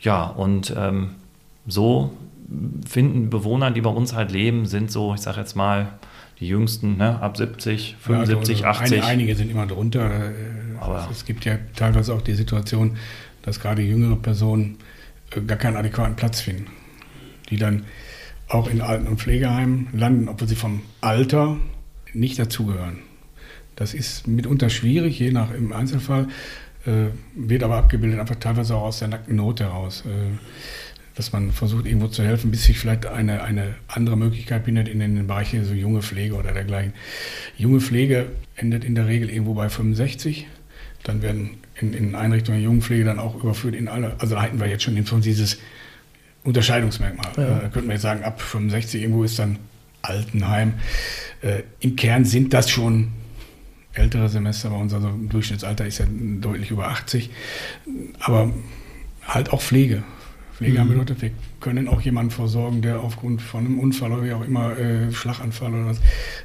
Ja, 0.00 0.24
und 0.24 0.74
ähm, 0.76 1.12
so 1.66 2.12
finden 2.86 3.30
Bewohner, 3.30 3.70
die 3.70 3.80
bei 3.80 3.90
uns 3.90 4.14
halt 4.14 4.30
leben, 4.30 4.66
sind 4.66 4.92
so, 4.92 5.14
ich 5.14 5.22
sage 5.22 5.40
jetzt 5.40 5.56
mal, 5.56 5.88
die 6.38 6.48
jüngsten, 6.48 6.98
ne, 6.98 7.20
ab 7.20 7.38
70, 7.38 7.96
75, 7.98 8.60
ja, 8.60 8.68
also 8.68 8.80
80. 8.82 9.02
Einige 9.04 9.34
sind 9.34 9.50
immer 9.50 9.66
drunter. 9.66 10.04
Äh, 10.04 10.32
Aber 10.78 11.08
es 11.10 11.24
gibt 11.24 11.46
ja 11.46 11.56
teilweise 11.74 12.12
auch 12.12 12.20
die 12.20 12.34
Situation, 12.34 12.98
dass 13.42 13.58
gerade 13.58 13.80
jüngere 13.80 14.16
Personen 14.16 14.76
gar 15.46 15.58
keinen 15.58 15.76
adäquaten 15.76 16.16
Platz 16.16 16.40
finden, 16.40 16.66
die 17.50 17.56
dann 17.56 17.84
auch 18.48 18.68
in 18.68 18.80
Alten- 18.80 19.08
und 19.08 19.20
Pflegeheimen 19.20 19.88
landen, 19.92 20.28
obwohl 20.28 20.48
sie 20.48 20.56
vom 20.56 20.82
Alter 21.00 21.56
nicht 22.12 22.38
dazugehören. 22.38 22.98
Das 23.74 23.92
ist 23.92 24.26
mitunter 24.26 24.70
schwierig, 24.70 25.18
je 25.18 25.32
nach 25.32 25.52
im 25.52 25.72
Einzelfall, 25.72 26.28
äh, 26.86 27.08
wird 27.34 27.62
aber 27.62 27.76
abgebildet 27.76 28.20
einfach 28.20 28.36
teilweise 28.36 28.76
auch 28.76 28.84
aus 28.84 29.00
der 29.00 29.08
nackten 29.08 29.36
Not 29.36 29.60
heraus. 29.60 30.04
Äh, 30.06 30.38
dass 31.16 31.32
man 31.32 31.50
versucht, 31.50 31.86
irgendwo 31.86 32.08
zu 32.08 32.22
helfen, 32.22 32.50
bis 32.50 32.64
sich 32.64 32.78
vielleicht 32.78 33.06
eine, 33.06 33.42
eine 33.42 33.74
andere 33.88 34.18
Möglichkeit 34.18 34.66
findet 34.66 34.86
in 34.86 35.00
den 35.00 35.26
Bereichen 35.26 35.64
so 35.64 35.72
junge 35.72 36.02
Pflege 36.02 36.34
oder 36.34 36.52
dergleichen. 36.52 36.92
Junge 37.56 37.80
Pflege 37.80 38.26
endet 38.54 38.84
in 38.84 38.94
der 38.94 39.06
Regel 39.06 39.30
irgendwo 39.30 39.54
bei 39.54 39.70
65. 39.70 40.46
Dann 41.06 41.22
werden 41.22 41.50
in, 41.80 41.94
in 41.94 42.14
Einrichtungen 42.16 42.58
der 42.58 42.64
Jungenpflege 42.64 43.04
dann 43.04 43.20
auch 43.20 43.42
überführt 43.42 43.76
in 43.76 43.86
alle, 43.86 44.16
also 44.18 44.34
da 44.34 44.42
halten 44.42 44.58
wir 44.58 44.66
jetzt 44.66 44.82
schon 44.82 45.20
dieses 45.20 45.58
Unterscheidungsmerkmal. 46.42 47.32
Ja. 47.36 47.58
Äh, 47.58 47.70
könnten 47.70 47.86
wir 47.86 47.94
jetzt 47.94 48.02
sagen, 48.02 48.24
ab 48.24 48.40
65 48.40 49.02
irgendwo 49.02 49.22
ist 49.22 49.38
dann 49.38 49.58
Altenheim. 50.02 50.74
Äh, 51.42 51.62
Im 51.78 51.94
Kern 51.94 52.24
sind 52.24 52.52
das 52.52 52.70
schon 52.70 53.12
ältere 53.92 54.28
Semester 54.28 54.70
bei 54.70 54.76
uns, 54.76 54.92
also 54.92 55.08
im 55.08 55.28
Durchschnittsalter 55.28 55.86
ist 55.86 55.98
ja 55.98 56.06
deutlich 56.08 56.70
über 56.70 56.88
80. 56.88 57.30
Aber 58.20 58.52
halt 59.26 59.52
auch 59.52 59.62
Pflege. 59.62 60.02
Pflege 60.56 60.82
mhm. 60.82 60.88
bedeutet, 60.88 61.20
wir 61.20 61.30
können 61.60 61.86
auch 61.86 62.00
jemanden 62.00 62.30
versorgen, 62.30 62.80
der 62.80 63.00
aufgrund 63.00 63.42
von 63.42 63.66
einem 63.66 63.78
Unfall 63.78 64.12
oder 64.12 64.24
wie 64.24 64.32
auch 64.32 64.44
immer, 64.44 64.78
äh, 64.78 65.12
Schlaganfall 65.12 65.74
oder 65.74 65.86
was, 65.86 65.98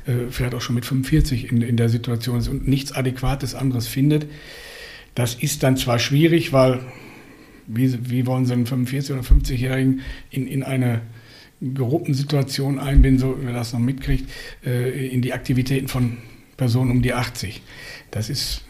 äh, 0.05 0.29
vielleicht 0.29 0.53
auch 0.53 0.59
schon 0.59 0.75
mit 0.75 0.85
45 0.85 1.49
in, 1.49 1.61
in 1.61 1.77
der 1.77 1.87
Situation 1.87 2.37
ist 2.37 2.49
und 2.49 2.67
nichts 2.67 2.91
Adäquates 2.91 3.55
anderes 3.55 3.87
findet. 3.87 4.27
Das 5.15 5.35
ist 5.35 5.63
dann 5.63 5.77
zwar 5.77 5.97
schwierig, 5.97 6.51
weil 6.51 6.79
wie, 7.67 8.09
wie 8.09 8.25
wollen 8.25 8.45
Sie 8.45 8.51
einen 8.51 8.65
45- 8.65 9.13
oder 9.13 9.21
50-Jährigen 9.21 10.01
in, 10.29 10.45
in 10.45 10.63
eine 10.63 11.01
Gruppensituation 11.73 12.79
einbinden, 12.79 13.19
so 13.19 13.39
wie 13.39 13.45
man 13.45 13.53
das 13.53 13.71
noch 13.71 13.79
mitkriegt, 13.79 14.29
äh, 14.65 15.07
in 15.07 15.21
die 15.21 15.31
Aktivitäten 15.31 15.87
von 15.87 16.17
Person 16.57 16.91
um 16.91 17.01
die 17.01 17.13
80. 17.13 17.61
Das 18.09 18.29
ist 18.29 18.65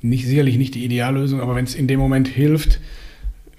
nicht, 0.00 0.26
sicherlich 0.26 0.56
nicht 0.56 0.74
die 0.74 0.84
Ideallösung, 0.86 1.42
aber 1.42 1.54
wenn 1.54 1.64
es 1.64 1.74
in 1.74 1.86
dem 1.86 2.00
Moment 2.00 2.28
hilft, 2.28 2.80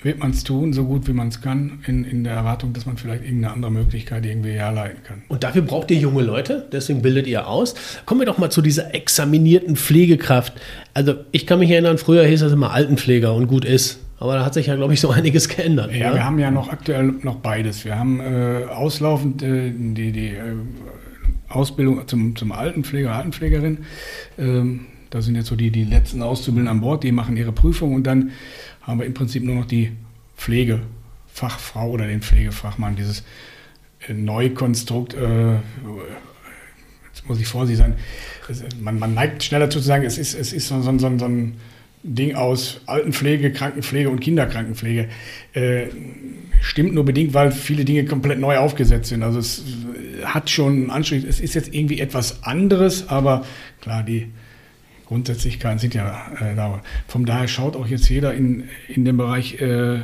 wird 0.04 0.20
man 0.20 0.32
es 0.32 0.44
tun, 0.44 0.74
so 0.74 0.86
gut 0.86 1.08
wie 1.08 1.14
man 1.14 1.28
es 1.28 1.42
kann, 1.42 1.80
in, 1.86 2.04
in 2.04 2.24
der 2.24 2.34
Erwartung, 2.34 2.74
dass 2.74 2.86
man 2.86 2.98
vielleicht 2.98 3.24
irgendeine 3.24 3.54
andere 3.54 3.72
Möglichkeit 3.72 4.26
irgendwie 4.26 4.52
herleiten 4.52 5.04
kann. 5.04 5.22
Und 5.28 5.44
dafür 5.44 5.62
braucht 5.62 5.92
ihr 5.92 5.98
junge 5.98 6.24
Leute, 6.24 6.68
deswegen 6.72 7.02
bildet 7.02 7.28
ihr 7.28 7.48
aus. 7.48 7.76
Kommen 8.06 8.22
wir 8.22 8.26
doch 8.26 8.40
mal 8.40 8.50
zu 8.50 8.62
dieser 8.62 8.96
examinierten 8.96 9.76
Pflegekraft. 9.76 10.54
Also 10.94 11.16
ich 11.32 11.46
kann 11.46 11.60
mich 11.60 11.70
erinnern, 11.70 11.98
früher 12.00 12.26
hieß 12.26 12.40
das 12.40 12.52
immer 12.52 12.72
Altenpfleger 12.72 13.34
und 13.34 13.48
gut 13.48 13.64
ist. 13.64 14.00
Aber 14.18 14.36
da 14.36 14.46
hat 14.46 14.54
sich 14.54 14.68
ja, 14.68 14.76
glaube 14.76 14.94
ich, 14.94 15.02
so 15.02 15.10
einiges 15.12 15.50
geändert. 15.50 15.92
Ja, 15.92 16.10
ja, 16.10 16.14
wir 16.16 16.26
haben 16.26 16.40
ja 16.40 16.52
noch 16.52 16.70
aktuell 16.70 17.04
noch 17.22 17.38
beides. 17.38 17.86
Wir 17.86 17.98
haben 17.98 18.20
äh, 18.20 18.66
auslaufend 18.70 19.44
äh, 19.44 19.72
die, 19.72 20.12
die 20.12 20.28
äh, 20.30 20.56
Ausbildung 21.48 22.08
zum, 22.08 22.36
zum 22.36 22.52
Altenpfleger, 22.52 23.14
Altenpflegerin. 23.14 23.80
Ähm, 24.40 24.86
da 25.12 25.22
sind 25.22 25.36
jetzt 25.36 25.48
so 25.48 25.56
die, 25.56 25.72
die 25.72 25.84
letzten 25.84 26.22
Auszubildenden 26.22 26.78
an 26.78 26.82
Bord, 26.82 27.04
die 27.04 27.12
machen 27.12 27.36
ihre 27.36 27.52
Prüfung 27.52 27.94
und 27.94 28.08
dann 28.08 28.32
haben 28.82 29.00
wir 29.00 29.06
im 29.06 29.14
Prinzip 29.14 29.44
nur 29.44 29.56
noch 29.56 29.66
die 29.66 29.92
Pflegefachfrau 30.38 31.90
oder 31.90 32.08
den 32.08 32.22
Pflegefachmann, 32.22 32.96
dieses 32.96 33.24
äh, 34.08 34.14
Neukonstrukt. 34.14 35.14
Äh, 35.14 35.56
jetzt 37.14 37.28
muss 37.28 37.40
ich 37.40 37.48
vorsichtig 37.48 37.78
sein. 37.78 37.96
Man, 38.82 39.00
man, 39.00 39.14
neigt 39.14 39.44
schneller 39.44 39.70
zu 39.70 39.80
sagen, 39.80 40.04
es 40.04 40.18
ist, 40.18 40.34
es 40.34 40.52
ist 40.52 40.68
so, 40.68 40.82
so, 40.82 40.98
so, 40.98 41.18
so 41.18 41.26
ein 41.26 41.56
Ding 42.04 42.34
aus 42.36 42.82
Altenpflege, 42.88 43.52
Krankenpflege 43.52 44.10
und 44.10 44.20
Kinderkrankenpflege. 44.20 45.10
Äh, 45.54 45.88
stimmt 46.60 46.94
nur 46.94 47.06
bedingt, 47.06 47.34
weil 47.34 47.52
viele 47.52 47.86
Dinge 47.86 48.06
komplett 48.06 48.40
neu 48.40 48.58
aufgesetzt 48.58 49.10
sind. 49.10 49.22
Also 49.22 49.40
es 49.40 49.64
hat 50.24 50.50
schon 50.50 50.74
einen 50.74 50.90
Anstrich. 50.90 51.24
Es 51.24 51.40
ist 51.40 51.54
jetzt 51.54 51.74
irgendwie 51.74 52.00
etwas 52.00 52.44
anderes, 52.44 53.10
aber 53.10 53.46
klar, 53.82 54.04
die 54.04 54.30
Grundsätzlichkeiten 55.12 55.78
sind 55.78 55.94
ja 55.94 56.32
äh, 56.40 56.56
da. 56.56 56.82
Von 57.10 57.26
daher 57.26 57.50
schaut 57.50 57.76
auch 57.76 57.86
jetzt 57.86 58.08
jeder 58.08 58.34
in, 58.34 58.70
in 58.88 59.04
den 59.04 59.18
Bereich 59.18 59.60
äh, 59.60 60.00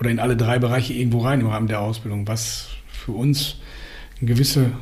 oder 0.00 0.10
in 0.10 0.18
alle 0.18 0.36
drei 0.36 0.58
Bereiche 0.58 0.94
irgendwo 0.94 1.20
rein 1.20 1.40
im 1.40 1.46
Rahmen 1.46 1.68
der 1.68 1.80
Ausbildung, 1.80 2.26
was 2.26 2.70
für 2.88 3.12
uns 3.12 3.60
gewisse 4.20 4.72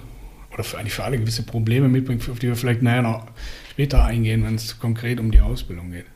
oder 0.50 0.64
für, 0.64 0.78
eigentlich 0.78 0.94
für 0.94 1.04
alle 1.04 1.18
gewisse 1.18 1.42
Probleme 1.42 1.88
mitbringt, 1.88 2.26
auf 2.26 2.38
die 2.38 2.48
wir 2.48 2.56
vielleicht 2.56 2.80
nachher 2.80 3.02
noch 3.02 3.26
später 3.70 4.02
eingehen, 4.02 4.44
wenn 4.44 4.54
es 4.54 4.78
konkret 4.78 5.20
um 5.20 5.30
die 5.30 5.42
Ausbildung 5.42 5.90
geht. 5.90 6.06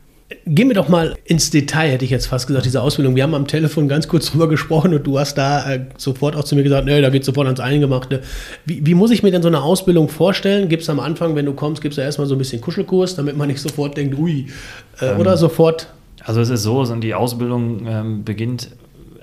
Gehen 0.47 0.69
wir 0.69 0.75
doch 0.75 0.89
mal 0.89 1.17
ins 1.25 1.51
Detail, 1.51 1.91
hätte 1.91 2.05
ich 2.05 2.11
jetzt 2.11 2.27
fast 2.27 2.47
gesagt, 2.47 2.65
diese 2.65 2.83
Ausbildung. 2.83 3.17
Wir 3.17 3.25
haben 3.25 3.35
am 3.35 3.49
Telefon 3.49 3.89
ganz 3.89 4.07
kurz 4.07 4.31
drüber 4.31 4.49
gesprochen 4.49 4.95
und 4.95 5.05
du 5.05 5.19
hast 5.19 5.35
da 5.35 5.69
äh, 5.69 5.87
sofort 5.97 6.37
auch 6.37 6.45
zu 6.45 6.55
mir 6.55 6.63
gesagt, 6.63 6.87
nee, 6.87 7.01
da 7.01 7.11
geht 7.11 7.25
sofort 7.25 7.47
ans 7.47 7.59
Eingemachte. 7.59 8.23
Wie, 8.65 8.87
wie, 8.87 8.95
muss 8.95 9.11
ich 9.11 9.25
mir 9.25 9.33
denn 9.33 9.43
so 9.43 9.49
eine 9.49 9.61
Ausbildung 9.61 10.09
vorstellen? 10.09 10.69
Gibt 10.69 10.85
es 10.85 10.89
am 10.89 11.01
Anfang, 11.01 11.35
wenn 11.35 11.47
du 11.47 11.53
kommst, 11.53 11.83
gibt 11.83 11.95
es 11.95 11.97
ja 11.97 12.05
erstmal 12.05 12.29
so 12.29 12.37
ein 12.37 12.39
bisschen 12.39 12.61
Kuschelkurs, 12.61 13.17
damit 13.17 13.37
man 13.37 13.49
nicht 13.49 13.61
sofort 13.61 13.97
denkt, 13.97 14.17
ui, 14.19 14.47
äh, 15.01 15.07
ähm, 15.07 15.19
oder 15.19 15.37
sofort? 15.37 15.89
Also 16.23 16.41
es 16.41 16.49
ist 16.49 16.63
so, 16.63 16.85
die 16.97 17.15
Ausbildung 17.15 17.87
ähm, 17.89 18.25
beginnt, 18.25 18.71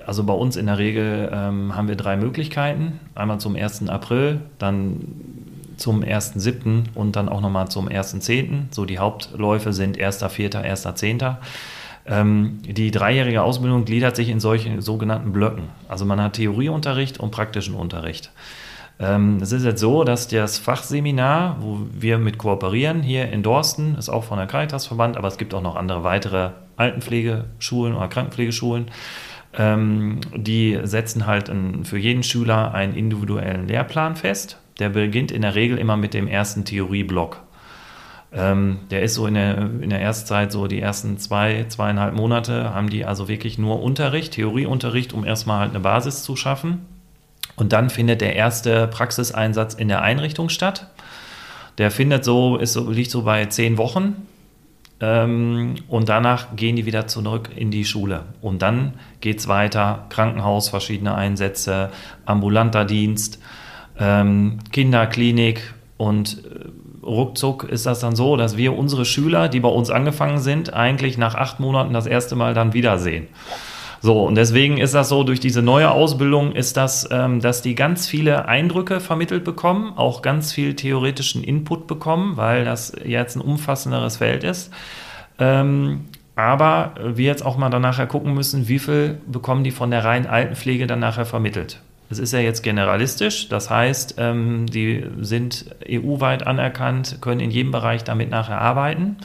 also 0.04 0.24
bei 0.24 0.34
uns 0.34 0.56
in 0.56 0.66
der 0.66 0.78
Regel 0.78 1.30
ähm, 1.32 1.74
haben 1.74 1.88
wir 1.88 1.96
drei 1.96 2.16
Möglichkeiten. 2.16 3.00
Einmal 3.14 3.40
zum 3.40 3.56
1. 3.56 3.88
April, 3.88 4.40
dann 4.58 5.00
zum 5.78 6.02
1.7. 6.02 6.84
und 6.94 7.16
dann 7.16 7.28
auch 7.28 7.40
nochmal 7.40 7.68
zum 7.68 7.88
1.10. 7.88 8.66
So 8.70 8.84
die 8.84 8.98
Hauptläufe 8.98 9.72
sind 9.72 9.98
1.4., 9.98 10.62
1.10. 10.62 11.36
Ähm, 12.06 12.60
die 12.62 12.90
dreijährige 12.90 13.42
Ausbildung 13.42 13.84
gliedert 13.84 14.16
sich 14.16 14.28
in 14.28 14.40
solchen 14.40 14.80
sogenannten 14.80 15.32
Blöcken. 15.32 15.64
Also 15.88 16.04
man 16.04 16.20
hat 16.20 16.34
Theorieunterricht 16.34 17.20
und 17.20 17.30
praktischen 17.30 17.74
Unterricht. 17.74 18.30
Ähm, 19.00 19.38
es 19.40 19.52
ist 19.52 19.64
jetzt 19.64 19.80
so, 19.80 20.04
dass 20.04 20.26
das 20.26 20.58
Fachseminar, 20.58 21.58
wo 21.60 21.80
wir 21.92 22.18
mit 22.18 22.38
kooperieren, 22.38 23.02
hier 23.02 23.30
in 23.30 23.42
Dorsten, 23.42 23.94
ist 23.96 24.08
auch 24.08 24.24
von 24.24 24.38
der 24.38 24.46
Caritas-Verband, 24.46 25.16
aber 25.16 25.28
es 25.28 25.38
gibt 25.38 25.54
auch 25.54 25.62
noch 25.62 25.76
andere 25.76 26.02
weitere 26.02 26.50
Altenpflegeschulen 26.76 27.94
oder 27.94 28.08
Krankenpflegeschulen. 28.08 28.86
Ähm, 29.56 30.20
die 30.34 30.78
setzen 30.82 31.26
halt 31.26 31.50
für 31.84 31.98
jeden 31.98 32.22
Schüler 32.22 32.74
einen 32.74 32.94
individuellen 32.94 33.68
Lehrplan 33.68 34.16
fest 34.16 34.58
der 34.78 34.90
beginnt 34.90 35.30
in 35.30 35.42
der 35.42 35.54
Regel 35.54 35.78
immer 35.78 35.96
mit 35.96 36.14
dem 36.14 36.28
ersten 36.28 36.64
Theorieblock. 36.64 37.42
Ähm, 38.30 38.80
der 38.90 39.02
ist 39.02 39.14
so 39.14 39.26
in 39.26 39.34
der, 39.34 39.58
in 39.58 39.90
der 39.90 40.00
Erstzeit, 40.00 40.52
so 40.52 40.66
die 40.66 40.80
ersten 40.80 41.18
zwei, 41.18 41.64
zweieinhalb 41.68 42.14
Monate, 42.14 42.74
haben 42.74 42.90
die 42.90 43.04
also 43.04 43.26
wirklich 43.26 43.58
nur 43.58 43.82
Unterricht, 43.82 44.34
Theorieunterricht, 44.34 45.14
um 45.14 45.24
erstmal 45.24 45.60
halt 45.60 45.70
eine 45.70 45.80
Basis 45.80 46.22
zu 46.22 46.36
schaffen. 46.36 46.84
Und 47.56 47.72
dann 47.72 47.90
findet 47.90 48.20
der 48.20 48.36
erste 48.36 48.86
Praxiseinsatz 48.86 49.74
in 49.74 49.88
der 49.88 50.02
Einrichtung 50.02 50.48
statt. 50.48 50.88
Der 51.78 51.90
findet 51.90 52.24
so, 52.24 52.56
ist 52.56 52.74
so, 52.74 52.90
liegt 52.90 53.10
so 53.10 53.22
bei 53.22 53.46
zehn 53.46 53.78
Wochen. 53.78 54.26
Ähm, 55.00 55.76
und 55.88 56.08
danach 56.08 56.54
gehen 56.54 56.76
die 56.76 56.86
wieder 56.86 57.06
zurück 57.06 57.50
in 57.56 57.70
die 57.70 57.84
Schule. 57.84 58.24
Und 58.42 58.62
dann 58.62 58.94
geht 59.20 59.38
es 59.38 59.48
weiter: 59.48 60.06
Krankenhaus, 60.10 60.68
verschiedene 60.68 61.14
Einsätze, 61.14 61.90
ambulanter 62.26 62.84
Dienst 62.84 63.40
ähm, 63.98 64.58
Kinderklinik 64.72 65.74
und 65.96 66.44
äh, 66.44 67.04
ruckzuck 67.04 67.64
ist 67.64 67.86
das 67.86 68.00
dann 68.00 68.14
so, 68.16 68.36
dass 68.36 68.56
wir 68.56 68.76
unsere 68.76 69.04
Schüler, 69.04 69.48
die 69.48 69.60
bei 69.60 69.68
uns 69.68 69.90
angefangen 69.90 70.38
sind, 70.38 70.72
eigentlich 70.72 71.18
nach 71.18 71.34
acht 71.34 71.60
Monaten 71.60 71.92
das 71.92 72.06
erste 72.06 72.36
Mal 72.36 72.54
dann 72.54 72.74
wiedersehen. 72.74 73.28
So, 74.00 74.24
und 74.24 74.36
deswegen 74.36 74.78
ist 74.78 74.94
das 74.94 75.08
so, 75.08 75.24
durch 75.24 75.40
diese 75.40 75.60
neue 75.60 75.90
Ausbildung 75.90 76.52
ist 76.52 76.76
das, 76.76 77.08
ähm, 77.10 77.40
dass 77.40 77.62
die 77.62 77.74
ganz 77.74 78.06
viele 78.06 78.46
Eindrücke 78.46 79.00
vermittelt 79.00 79.42
bekommen, 79.42 79.92
auch 79.96 80.22
ganz 80.22 80.52
viel 80.52 80.74
theoretischen 80.74 81.42
Input 81.42 81.88
bekommen, 81.88 82.36
weil 82.36 82.64
das 82.64 82.92
jetzt 83.04 83.36
ein 83.36 83.40
umfassenderes 83.40 84.18
Feld 84.18 84.44
ist. 84.44 84.72
Ähm, 85.40 86.04
aber 86.36 86.94
wir 87.02 87.26
jetzt 87.26 87.44
auch 87.44 87.56
mal 87.56 87.70
dann 87.70 87.82
nachher 87.82 88.06
gucken 88.06 88.34
müssen, 88.34 88.68
wie 88.68 88.78
viel 88.78 89.20
bekommen 89.26 89.64
die 89.64 89.72
von 89.72 89.90
der 89.90 90.04
reinen 90.04 90.26
Altenpflege 90.26 90.86
dann 90.86 91.00
nachher 91.00 91.26
vermittelt. 91.26 91.80
Es 92.10 92.18
ist 92.18 92.32
ja 92.32 92.38
jetzt 92.38 92.62
generalistisch, 92.62 93.48
das 93.48 93.68
heißt, 93.68 94.14
ähm, 94.18 94.66
die 94.66 95.04
sind 95.20 95.66
EU-weit 95.86 96.46
anerkannt, 96.46 97.18
können 97.20 97.40
in 97.40 97.50
jedem 97.50 97.70
Bereich 97.70 98.02
damit 98.04 98.30
nachher 98.30 98.60
arbeiten. 98.60 99.16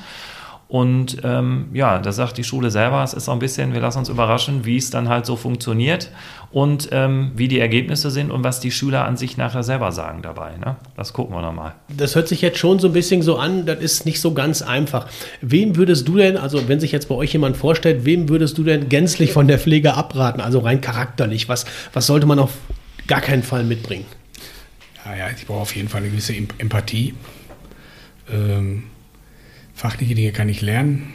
Und 0.73 1.17
ähm, 1.23 1.67
ja, 1.71 1.99
da 1.99 2.11
sagt 2.11 2.35
die 2.39 2.43
Schule 2.43 2.71
selber, 2.71 3.03
es 3.03 3.13
ist 3.13 3.25
so 3.25 3.31
ein 3.31 3.37
bisschen, 3.37 3.73
wir 3.73 3.79
lassen 3.79 3.99
uns 3.99 4.09
überraschen, 4.09 4.65
wie 4.65 4.77
es 4.77 4.89
dann 4.89 5.07
halt 5.07 5.23
so 5.27 5.35
funktioniert 5.35 6.09
und 6.51 6.89
ähm, 6.91 7.31
wie 7.35 7.47
die 7.47 7.59
Ergebnisse 7.59 8.09
sind 8.09 8.31
und 8.31 8.43
was 8.43 8.59
die 8.59 8.71
Schüler 8.71 9.05
an 9.05 9.15
sich 9.15 9.37
nachher 9.37 9.61
selber 9.61 9.91
sagen 9.91 10.23
dabei. 10.23 10.57
Ne? 10.57 10.77
Das 10.97 11.13
gucken 11.13 11.35
wir 11.35 11.43
nochmal. 11.43 11.75
Das 11.95 12.15
hört 12.15 12.27
sich 12.27 12.41
jetzt 12.41 12.57
schon 12.57 12.79
so 12.79 12.87
ein 12.87 12.93
bisschen 12.93 13.21
so 13.21 13.37
an, 13.37 13.67
das 13.67 13.81
ist 13.81 14.07
nicht 14.07 14.19
so 14.19 14.33
ganz 14.33 14.63
einfach. 14.63 15.05
Wem 15.41 15.75
würdest 15.75 16.07
du 16.07 16.17
denn, 16.17 16.37
also 16.37 16.67
wenn 16.67 16.79
sich 16.79 16.91
jetzt 16.91 17.07
bei 17.07 17.13
euch 17.13 17.33
jemand 17.33 17.55
vorstellt, 17.55 18.03
wem 18.03 18.27
würdest 18.27 18.57
du 18.57 18.63
denn 18.63 18.89
gänzlich 18.89 19.31
von 19.31 19.47
der 19.47 19.59
Pflege 19.59 19.93
abraten, 19.93 20.41
also 20.41 20.57
rein 20.57 20.81
charakterlich? 20.81 21.47
Was, 21.49 21.65
was 21.93 22.07
sollte 22.07 22.25
man 22.25 22.39
auf 22.39 22.57
gar 23.05 23.21
keinen 23.21 23.43
Fall 23.43 23.63
mitbringen? 23.63 24.07
Ja, 25.05 25.15
ja 25.17 25.25
ich 25.37 25.45
brauche 25.45 25.59
auf 25.59 25.75
jeden 25.75 25.87
Fall 25.87 26.01
eine 26.01 26.09
gewisse 26.09 26.33
Empathie. 26.33 27.13
Ähm 28.31 28.85
Fachliche 29.73 30.15
Dinge 30.15 30.31
kann 30.31 30.49
ich 30.49 30.61
lernen. 30.61 31.13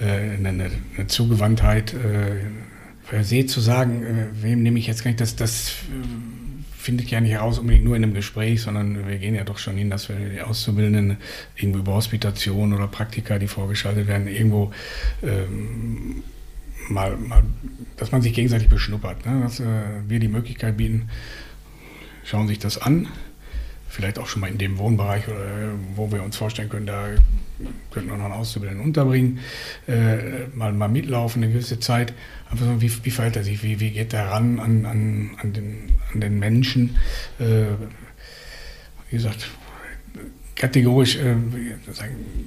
Äh, 0.00 0.36
eine, 0.36 0.48
eine, 0.96 1.06
Zugewandtheit, 1.06 1.94
äh, 1.94 2.40
per 3.08 3.24
se 3.24 3.46
zu 3.46 3.60
sagen, 3.60 4.02
äh, 4.02 4.42
wem 4.42 4.62
nehme 4.62 4.78
ich 4.78 4.86
jetzt 4.86 5.04
gar 5.04 5.10
nicht, 5.10 5.20
das, 5.20 5.36
das 5.36 5.74
findet 6.76 7.10
ja 7.10 7.20
nicht 7.20 7.32
heraus 7.32 7.58
unbedingt 7.60 7.84
nur 7.84 7.94
in 7.94 8.02
einem 8.02 8.14
Gespräch, 8.14 8.62
sondern 8.62 9.06
wir 9.06 9.18
gehen 9.18 9.36
ja 9.36 9.44
doch 9.44 9.58
schon 9.58 9.76
hin, 9.76 9.90
dass 9.90 10.08
wir 10.08 10.16
die 10.16 10.40
Auszubildenden 10.40 11.18
irgendwo 11.54 11.78
über 11.78 11.92
Hospitation 11.94 12.72
oder 12.72 12.88
Praktika, 12.88 13.38
die 13.38 13.46
vorgeschaltet 13.46 14.08
werden, 14.08 14.26
irgendwo 14.26 14.72
ähm, 15.22 16.24
mal, 16.88 17.16
mal, 17.16 17.44
dass 17.96 18.10
man 18.10 18.22
sich 18.22 18.32
gegenseitig 18.32 18.68
beschnuppert, 18.68 19.24
ne? 19.24 19.40
dass 19.42 19.60
äh, 19.60 19.64
wir 20.08 20.18
die 20.18 20.28
Möglichkeit 20.28 20.76
bieten, 20.76 21.08
schauen 22.24 22.48
sich 22.48 22.58
das 22.58 22.78
an, 22.78 23.06
vielleicht 23.88 24.18
auch 24.18 24.26
schon 24.26 24.40
mal 24.40 24.50
in 24.50 24.58
dem 24.58 24.78
Wohnbereich, 24.78 25.24
wo 25.94 26.10
wir 26.10 26.22
uns 26.22 26.36
vorstellen 26.36 26.68
können, 26.68 26.86
da 26.86 27.08
könnten 27.90 28.10
wir 28.10 28.16
noch 28.16 28.24
einen 28.24 28.34
Auszubildenden 28.34 28.86
unterbringen, 28.86 29.40
äh, 29.86 30.46
mal, 30.54 30.72
mal 30.72 30.88
mitlaufen 30.88 31.42
eine 31.42 31.52
gewisse 31.52 31.80
Zeit. 31.80 32.12
Einfach 32.50 32.66
so, 32.66 32.80
wie, 32.80 32.90
wie 33.04 33.10
verhält 33.10 33.36
er 33.36 33.44
sich, 33.44 33.62
wie, 33.62 33.80
wie 33.80 33.90
geht 33.90 34.12
er 34.12 34.30
ran 34.30 34.58
an, 34.58 34.86
an, 34.86 35.30
an, 35.40 35.52
den, 35.52 35.90
an 36.12 36.20
den 36.20 36.38
Menschen? 36.38 36.96
Äh, 37.38 37.64
wie 39.10 39.16
gesagt, 39.16 39.48
kategorisch 40.54 41.16
äh, 41.16 41.34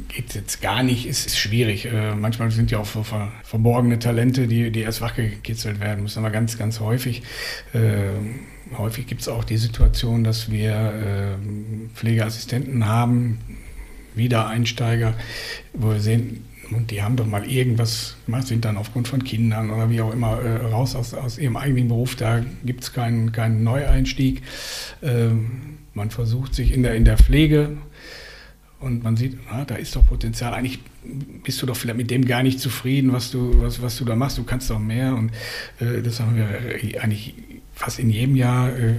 geht 0.08 0.30
es 0.30 0.36
jetzt 0.36 0.62
gar 0.62 0.84
nicht, 0.84 1.06
ist, 1.06 1.26
ist 1.26 1.38
schwierig. 1.38 1.86
Äh, 1.86 2.16
manchmal 2.16 2.52
sind 2.52 2.72
ja 2.72 2.80
auch 2.80 2.86
so 2.86 3.04
ver, 3.04 3.32
verborgene 3.44 4.00
Talente, 4.00 4.48
die, 4.48 4.72
die 4.72 4.82
erst 4.82 5.02
wachgekitzelt 5.02 5.80
werden 5.80 6.04
müssen, 6.04 6.20
aber 6.20 6.32
ganz, 6.32 6.58
ganz 6.58 6.80
häufig. 6.80 7.24
Äh, 7.74 8.78
häufig 8.78 9.08
gibt 9.08 9.22
es 9.22 9.28
auch 9.28 9.44
die 9.44 9.58
Situation, 9.58 10.24
dass 10.24 10.50
wir 10.50 10.72
äh, 10.72 11.96
Pflegeassistenten 11.96 12.86
haben, 12.88 13.40
Wiedereinsteiger, 14.16 15.16
wo 15.74 15.92
wir 15.92 16.00
sehen, 16.00 16.46
und 16.72 16.92
die 16.92 17.04
haben 17.04 17.16
doch 17.16 17.28
mal 17.28 17.46
irgendwas 17.50 18.16
sind 18.42 18.66
dann 18.66 18.78
aufgrund 18.78 19.08
von 19.08 19.24
Kindern 19.24 19.70
oder 19.70 19.90
wie 19.90 20.02
auch 20.02 20.12
immer 20.12 20.42
äh, 20.42 20.66
raus 20.66 20.96
aus, 20.96 21.14
aus 21.14 21.38
ihrem 21.38 21.58
eigenen 21.58 21.88
Beruf. 21.88 22.16
Da 22.16 22.44
gibt 22.64 22.84
es 22.84 22.94
keinen, 22.94 23.32
keinen 23.32 23.64
Neueinstieg. 23.64 24.42
Ähm, 25.04 25.78
man 25.94 26.10
versucht 26.10 26.56
sich 26.56 26.74
in 26.74 26.84
der, 26.84 26.96
in 26.96 27.06
der 27.06 27.18
Pflege 27.18 27.78
und 28.80 29.04
man 29.04 29.16
sieht, 29.16 29.38
na, 29.50 29.66
da 29.66 29.76
ist 29.76 29.96
doch 29.96 30.06
Potenzial. 30.06 30.54
Eigentlich 30.54 30.80
bist 31.44 31.62
du 31.62 31.66
doch 31.66 31.76
vielleicht 31.76 31.98
mit 31.98 32.12
dem 32.12 32.26
gar 32.26 32.44
nicht 32.44 32.60
zufrieden, 32.60 33.14
was 33.14 33.32
du, 33.32 33.62
was, 33.62 33.82
was 33.82 33.98
du 33.98 34.06
da 34.06 34.16
machst. 34.16 34.38
Du 34.38 34.44
kannst 34.44 34.70
doch 34.70 34.80
mehr. 34.80 35.16
Und 35.16 35.32
äh, 35.80 36.02
das 36.02 36.20
haben 36.20 36.36
wir 36.36 36.48
eigentlich 37.02 37.36
fast 37.74 38.00
in 38.00 38.10
jedem 38.10 38.36
Jahr 38.36 38.70
äh, 38.70 38.96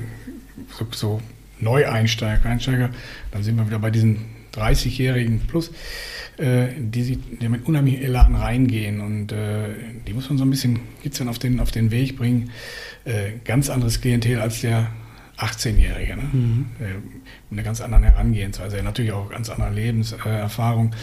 so, 0.79 0.87
so 0.91 1.23
Neueinsteiger, 1.61 2.49
Einsteiger. 2.49 2.91
Dann 3.31 3.43
sind 3.43 3.57
wir 3.57 3.67
wieder 3.67 3.79
bei 3.79 3.91
diesen 3.91 4.36
30-Jährigen 4.57 5.41
plus, 5.47 5.71
äh, 6.39 6.69
die, 6.79 7.17
die 7.17 7.49
mit 7.49 7.67
unheimlichem 7.67 8.03
Elan 8.03 8.35
reingehen 8.35 9.01
und 9.01 9.33
äh, 9.33 9.69
die 10.07 10.13
muss 10.13 10.29
man 10.29 10.39
so 10.39 10.45
ein 10.45 10.51
bisschen 10.51 10.81
kitzeln 11.03 11.29
auf 11.29 11.39
den, 11.39 11.61
auf 11.61 11.71
den 11.71 11.91
Weg 11.91 12.17
bringen. 12.17 12.51
Äh, 13.05 13.33
ganz 13.45 13.71
anderes 13.71 14.01
Klientel 14.01 14.41
als 14.41 14.61
der 14.61 14.89
18-Jährige, 15.39 16.17
ne? 16.17 16.23
Mhm. 16.33 16.67
Äh, 16.81 16.85
mit 17.51 17.59
einer 17.59 17.63
ganz 17.63 17.81
anderen 17.81 18.05
Herangehensweise, 18.05 18.83
natürlich 18.83 19.13
auch 19.13 19.31
ganz 19.31 19.49
andere 19.51 19.73
Lebenserfahrung. 19.73 20.95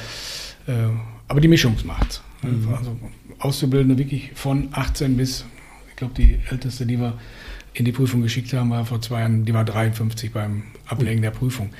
Äh, 0.68 0.72
aber 1.28 1.42
die 1.42 1.48
Mischung 1.48 1.76
macht. 1.86 2.22
Mhm. 2.42 2.74
Also 2.74 2.98
Auszubildende 3.40 3.98
wirklich 3.98 4.32
von 4.36 4.70
18 4.72 5.18
bis, 5.18 5.46
ich 5.90 5.96
glaube, 5.96 6.14
die 6.16 6.40
älteste, 6.50 6.86
die 6.86 7.00
wir 7.00 7.18
in 7.74 7.86
die 7.86 7.92
Prüfung 7.92 8.22
geschickt 8.22 8.54
haben, 8.54 8.70
war 8.70 8.86
vor 8.86 9.02
zwei 9.02 9.22
Jahren, 9.22 9.46
die 9.46 9.54
war 9.54 9.66
53 9.66 10.32
beim 10.32 10.64
Ablegen 10.86 11.22
der 11.22 11.32
Prüfung. 11.32 11.72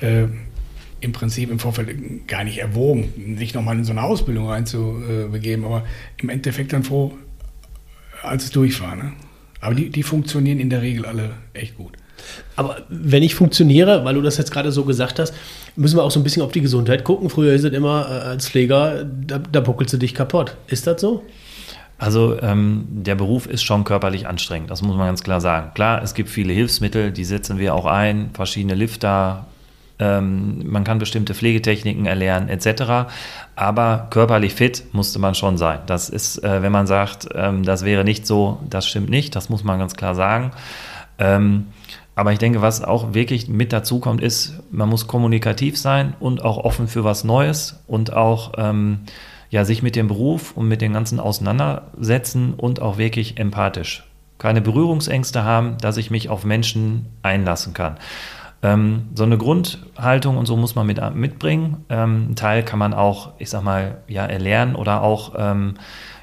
Äh, 0.00 0.26
im 1.00 1.12
Prinzip 1.12 1.50
im 1.50 1.58
Vorfeld 1.58 2.28
gar 2.28 2.44
nicht 2.44 2.58
erwogen, 2.58 3.36
sich 3.38 3.54
nochmal 3.54 3.76
in 3.78 3.84
so 3.84 3.92
eine 3.92 4.02
Ausbildung 4.02 4.48
reinzubegeben, 4.48 5.64
aber 5.64 5.84
im 6.18 6.28
Endeffekt 6.28 6.72
dann 6.72 6.84
froh, 6.84 7.12
als 8.22 8.44
es 8.44 8.50
durch 8.50 8.80
war. 8.80 8.96
Ne? 8.96 9.12
Aber 9.60 9.74
die, 9.74 9.90
die 9.90 10.02
funktionieren 10.02 10.58
in 10.58 10.70
der 10.70 10.82
Regel 10.82 11.06
alle 11.06 11.32
echt 11.54 11.76
gut. 11.76 11.92
Aber 12.56 12.82
wenn 12.88 13.22
ich 13.22 13.34
funktioniere, 13.34 14.04
weil 14.04 14.14
du 14.14 14.22
das 14.22 14.36
jetzt 14.36 14.50
gerade 14.50 14.72
so 14.72 14.84
gesagt 14.84 15.18
hast, 15.18 15.34
müssen 15.76 15.96
wir 15.96 16.02
auch 16.02 16.10
so 16.10 16.20
ein 16.20 16.22
bisschen 16.22 16.42
auf 16.42 16.52
die 16.52 16.60
Gesundheit 16.60 17.04
gucken. 17.04 17.30
Früher 17.30 17.54
ist 17.54 17.64
es 17.64 17.72
immer 17.72 18.06
äh, 18.08 18.28
als 18.28 18.48
Pfleger, 18.48 19.04
da, 19.04 19.38
da 19.38 19.60
buckelst 19.60 19.94
du 19.94 19.96
dich 19.96 20.14
kaputt. 20.14 20.56
Ist 20.66 20.86
das 20.86 21.00
so? 21.00 21.24
Also 22.00 22.40
ähm, 22.40 22.86
der 22.88 23.14
Beruf 23.14 23.46
ist 23.46 23.62
schon 23.62 23.84
körperlich 23.84 24.26
anstrengend, 24.26 24.70
das 24.70 24.80
muss 24.80 24.96
man 24.96 25.06
ganz 25.06 25.22
klar 25.22 25.42
sagen. 25.42 25.72
Klar, 25.74 26.02
es 26.02 26.14
gibt 26.14 26.30
viele 26.30 26.50
Hilfsmittel, 26.54 27.12
die 27.12 27.24
setzen 27.24 27.58
wir 27.58 27.74
auch 27.74 27.84
ein, 27.84 28.30
verschiedene 28.32 28.74
Lifter, 28.74 29.46
ähm, 30.00 30.62
man 30.66 30.82
kann 30.82 30.98
bestimmte 30.98 31.34
Pflegetechniken 31.34 32.06
erlernen 32.06 32.48
etc. 32.48 33.12
Aber 33.54 34.08
körperlich 34.10 34.54
fit 34.54 34.84
musste 34.92 35.18
man 35.18 35.34
schon 35.34 35.58
sein. 35.58 35.80
Das 35.86 36.08
ist, 36.08 36.42
äh, 36.42 36.62
wenn 36.62 36.72
man 36.72 36.86
sagt, 36.86 37.28
ähm, 37.34 37.62
das 37.62 37.84
wäre 37.84 38.02
nicht 38.02 38.26
so, 38.26 38.58
das 38.68 38.86
stimmt 38.88 39.10
nicht, 39.10 39.36
das 39.36 39.50
muss 39.50 39.62
man 39.62 39.78
ganz 39.78 39.94
klar 39.94 40.14
sagen. 40.14 40.50
Ähm, 41.18 41.66
aber 42.16 42.32
ich 42.32 42.38
denke, 42.38 42.60
was 42.60 42.82
auch 42.82 43.14
wirklich 43.14 43.48
mit 43.48 43.72
dazu 43.72 44.00
kommt, 44.00 44.22
ist, 44.22 44.60
man 44.70 44.88
muss 44.88 45.06
kommunikativ 45.06 45.78
sein 45.78 46.14
und 46.18 46.44
auch 46.44 46.58
offen 46.58 46.88
für 46.88 47.04
was 47.04 47.24
Neues 47.24 47.82
und 47.86 48.12
auch 48.12 48.52
ähm, 48.56 49.00
ja, 49.50 49.64
sich 49.64 49.82
mit 49.82 49.96
dem 49.96 50.08
Beruf 50.08 50.52
und 50.56 50.68
mit 50.68 50.80
dem 50.80 50.92
Ganzen 50.92 51.20
auseinandersetzen 51.20 52.54
und 52.54 52.80
auch 52.80 52.98
wirklich 52.98 53.38
empathisch. 53.38 54.04
Keine 54.38 54.62
Berührungsängste 54.62 55.44
haben, 55.44 55.76
dass 55.78 55.98
ich 55.98 56.10
mich 56.10 56.30
auf 56.30 56.44
Menschen 56.44 57.06
einlassen 57.22 57.74
kann. 57.74 57.96
Ähm, 58.62 59.08
so 59.14 59.24
eine 59.24 59.38
Grundhaltung 59.38 60.36
und 60.36 60.46
so 60.46 60.56
muss 60.56 60.74
man 60.74 60.86
mit, 60.86 61.00
mitbringen. 61.14 61.84
Ähm, 61.88 62.30
ein 62.30 62.36
Teil 62.36 62.62
kann 62.62 62.78
man 62.78 62.92
auch, 62.92 63.32
ich 63.38 63.50
sag 63.50 63.62
mal, 63.62 63.98
ja, 64.06 64.26
erlernen 64.26 64.74
oder 64.74 65.02
auch, 65.02 65.34
ähm, 65.36 65.74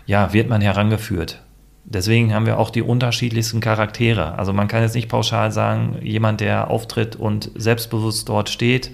ja, 0.06 0.34
wird 0.34 0.48
man 0.50 0.62
herangeführt. 0.62 1.42
Deswegen 1.90 2.34
haben 2.34 2.46
wir 2.46 2.60
auch 2.60 2.70
die 2.70 2.82
unterschiedlichsten 2.82 3.62
Charaktere. 3.62 4.38
Also 4.38 4.52
man 4.52 4.68
kann 4.68 4.82
jetzt 4.82 4.94
nicht 4.94 5.08
pauschal 5.08 5.52
sagen, 5.52 5.98
jemand, 6.02 6.42
der 6.42 6.70
auftritt 6.70 7.16
und 7.16 7.50
selbstbewusst 7.56 8.28
dort 8.28 8.50
steht, 8.50 8.92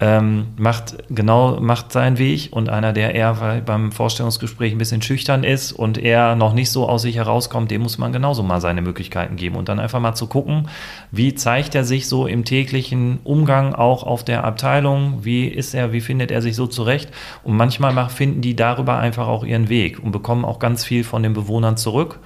ähm, 0.00 0.48
macht 0.56 0.96
genau 1.10 1.58
macht 1.60 1.90
seinen 1.90 2.18
Weg 2.18 2.50
und 2.52 2.68
einer, 2.68 2.92
der 2.92 3.16
eher 3.16 3.62
beim 3.66 3.90
Vorstellungsgespräch 3.90 4.72
ein 4.72 4.78
bisschen 4.78 5.02
schüchtern 5.02 5.42
ist 5.42 5.72
und 5.72 5.98
eher 5.98 6.36
noch 6.36 6.54
nicht 6.54 6.70
so 6.70 6.88
aus 6.88 7.02
sich 7.02 7.16
herauskommt, 7.16 7.70
dem 7.72 7.82
muss 7.82 7.98
man 7.98 8.12
genauso 8.12 8.44
mal 8.44 8.60
seine 8.60 8.80
Möglichkeiten 8.80 9.34
geben 9.34 9.56
und 9.56 9.68
dann 9.68 9.80
einfach 9.80 9.98
mal 9.98 10.14
zu 10.14 10.28
gucken, 10.28 10.68
wie 11.10 11.34
zeigt 11.34 11.74
er 11.74 11.82
sich 11.84 12.06
so 12.06 12.28
im 12.28 12.44
täglichen 12.44 13.18
Umgang 13.24 13.74
auch 13.74 14.04
auf 14.04 14.22
der 14.22 14.44
Abteilung, 14.44 15.24
wie 15.24 15.48
ist 15.48 15.74
er, 15.74 15.92
wie 15.92 16.00
findet 16.00 16.30
er 16.30 16.42
sich 16.42 16.54
so 16.54 16.68
zurecht 16.68 17.10
und 17.42 17.56
manchmal 17.56 18.08
finden 18.08 18.40
die 18.40 18.54
darüber 18.54 18.98
einfach 18.98 19.26
auch 19.26 19.44
ihren 19.44 19.68
Weg 19.68 19.98
und 20.02 20.12
bekommen 20.12 20.44
auch 20.44 20.60
ganz 20.60 20.84
viel 20.84 21.02
von 21.02 21.24
den 21.24 21.34
Bewohnern 21.34 21.76
zurück. 21.76 22.20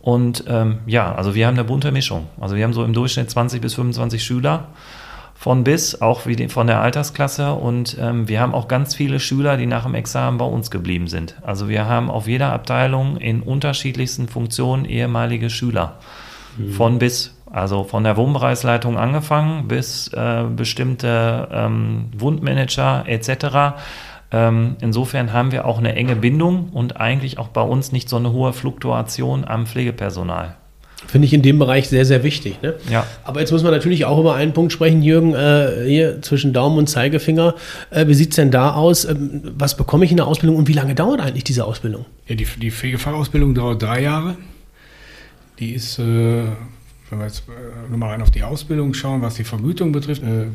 Und 0.00 0.44
ähm, 0.48 0.78
ja, 0.86 1.14
also 1.14 1.34
wir 1.34 1.46
haben 1.46 1.54
eine 1.54 1.64
bunte 1.64 1.92
Mischung. 1.92 2.28
Also 2.40 2.56
wir 2.56 2.64
haben 2.64 2.72
so 2.72 2.84
im 2.84 2.94
Durchschnitt 2.94 3.28
20 3.30 3.60
bis 3.60 3.74
25 3.74 4.22
Schüler 4.22 4.68
von 5.40 5.64
bis, 5.64 6.02
auch 6.02 6.26
wie 6.26 6.36
die, 6.36 6.50
von 6.50 6.66
der 6.66 6.82
Altersklasse. 6.82 7.54
Und 7.54 7.96
ähm, 7.98 8.28
wir 8.28 8.42
haben 8.42 8.52
auch 8.52 8.68
ganz 8.68 8.94
viele 8.94 9.18
Schüler, 9.18 9.56
die 9.56 9.64
nach 9.64 9.84
dem 9.84 9.94
Examen 9.94 10.36
bei 10.36 10.44
uns 10.44 10.70
geblieben 10.70 11.06
sind. 11.06 11.34
Also 11.40 11.66
wir 11.66 11.86
haben 11.86 12.10
auf 12.10 12.28
jeder 12.28 12.52
Abteilung 12.52 13.16
in 13.16 13.40
unterschiedlichsten 13.40 14.28
Funktionen 14.28 14.84
ehemalige 14.84 15.48
Schüler. 15.48 15.96
Mhm. 16.58 16.72
Von 16.72 16.98
bis. 16.98 17.34
Also 17.50 17.84
von 17.84 18.04
der 18.04 18.18
Wohnbereichsleitung 18.18 18.98
angefangen 18.98 19.66
bis 19.66 20.08
äh, 20.08 20.44
bestimmte 20.54 21.48
ähm, 21.50 22.10
Wundmanager 22.18 23.04
etc. 23.06 23.80
Ähm, 24.30 24.76
insofern 24.82 25.32
haben 25.32 25.52
wir 25.52 25.64
auch 25.64 25.78
eine 25.78 25.94
enge 25.94 26.16
Bindung 26.16 26.68
und 26.68 27.00
eigentlich 27.00 27.38
auch 27.38 27.48
bei 27.48 27.62
uns 27.62 27.92
nicht 27.92 28.10
so 28.10 28.16
eine 28.16 28.30
hohe 28.30 28.52
Fluktuation 28.52 29.46
am 29.46 29.66
Pflegepersonal. 29.66 30.56
Finde 31.06 31.26
ich 31.26 31.32
in 31.32 31.42
dem 31.42 31.58
Bereich 31.58 31.88
sehr, 31.88 32.04
sehr 32.04 32.22
wichtig. 32.22 32.60
Ne? 32.62 32.74
Ja. 32.90 33.06
Aber 33.24 33.40
jetzt 33.40 33.50
muss 33.50 33.62
man 33.62 33.72
natürlich 33.72 34.04
auch 34.04 34.18
über 34.20 34.34
einen 34.34 34.52
Punkt 34.52 34.72
sprechen, 34.72 35.02
Jürgen, 35.02 35.34
äh, 35.34 35.84
hier 35.86 36.22
zwischen 36.22 36.52
Daumen 36.52 36.78
und 36.78 36.88
Zeigefinger. 36.88 37.54
Äh, 37.90 38.06
wie 38.06 38.14
sieht 38.14 38.30
es 38.30 38.36
denn 38.36 38.50
da 38.50 38.74
aus? 38.74 39.06
Ähm, 39.06 39.42
was 39.56 39.76
bekomme 39.76 40.04
ich 40.04 40.10
in 40.10 40.18
der 40.18 40.26
Ausbildung 40.26 40.56
und 40.56 40.68
wie 40.68 40.72
lange 40.72 40.94
dauert 40.94 41.20
eigentlich 41.20 41.44
diese 41.44 41.64
Ausbildung? 41.64 42.04
Ja, 42.28 42.36
die, 42.36 42.44
die 42.44 42.70
Pflegefachausbildung 42.70 43.54
dauert 43.54 43.82
drei 43.82 44.02
Jahre. 44.02 44.36
Die 45.58 45.72
ist, 45.72 45.98
äh, 45.98 46.02
wenn 46.02 47.18
wir 47.18 47.24
jetzt 47.24 47.44
äh, 47.48 47.88
nur 47.88 47.98
mal 47.98 48.10
rein 48.10 48.22
auf 48.22 48.30
die 48.30 48.42
Ausbildung 48.42 48.94
schauen, 48.94 49.22
was 49.22 49.34
die 49.34 49.44
Vergütung 49.44 49.92
betrifft, 49.92 50.22
äh, 50.22 50.46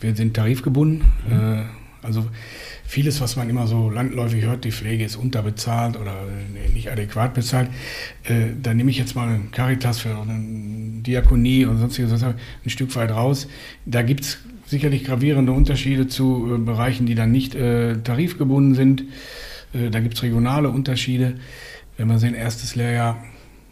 wir 0.00 0.14
sind 0.14 0.34
tarifgebunden. 0.34 1.04
Mhm. 1.28 1.64
also 2.02 2.24
vieles, 2.88 3.20
was 3.20 3.36
man 3.36 3.50
immer 3.50 3.66
so 3.66 3.90
landläufig 3.90 4.44
hört, 4.44 4.64
die 4.64 4.72
Pflege 4.72 5.04
ist 5.04 5.16
unterbezahlt 5.16 5.98
oder 5.98 6.14
nicht 6.72 6.90
adäquat 6.90 7.34
bezahlt, 7.34 7.68
äh, 8.24 8.46
da 8.60 8.72
nehme 8.72 8.90
ich 8.90 8.96
jetzt 8.96 9.14
mal 9.14 9.28
einen 9.28 9.50
Caritas 9.50 10.00
für 10.00 10.16
eine 10.16 11.02
Diakonie 11.02 11.66
und 11.66 11.76
sonstiges 11.78 12.22
ein 12.22 12.34
Stück 12.66 12.96
weit 12.96 13.10
raus. 13.10 13.46
Da 13.84 14.00
gibt 14.00 14.22
es 14.22 14.38
sicherlich 14.64 15.04
gravierende 15.04 15.52
Unterschiede 15.52 16.08
zu 16.08 16.54
äh, 16.54 16.58
Bereichen, 16.58 17.04
die 17.04 17.14
dann 17.14 17.30
nicht 17.30 17.54
äh, 17.54 17.98
tarifgebunden 17.98 18.74
sind. 18.74 19.04
Äh, 19.74 19.90
da 19.90 20.00
gibt 20.00 20.14
es 20.14 20.22
regionale 20.22 20.70
Unterschiede. 20.70 21.34
Wenn 21.98 22.08
wir 22.08 22.18
sehen, 22.18 22.34
erstes 22.34 22.74
Lehrjahr 22.74 23.22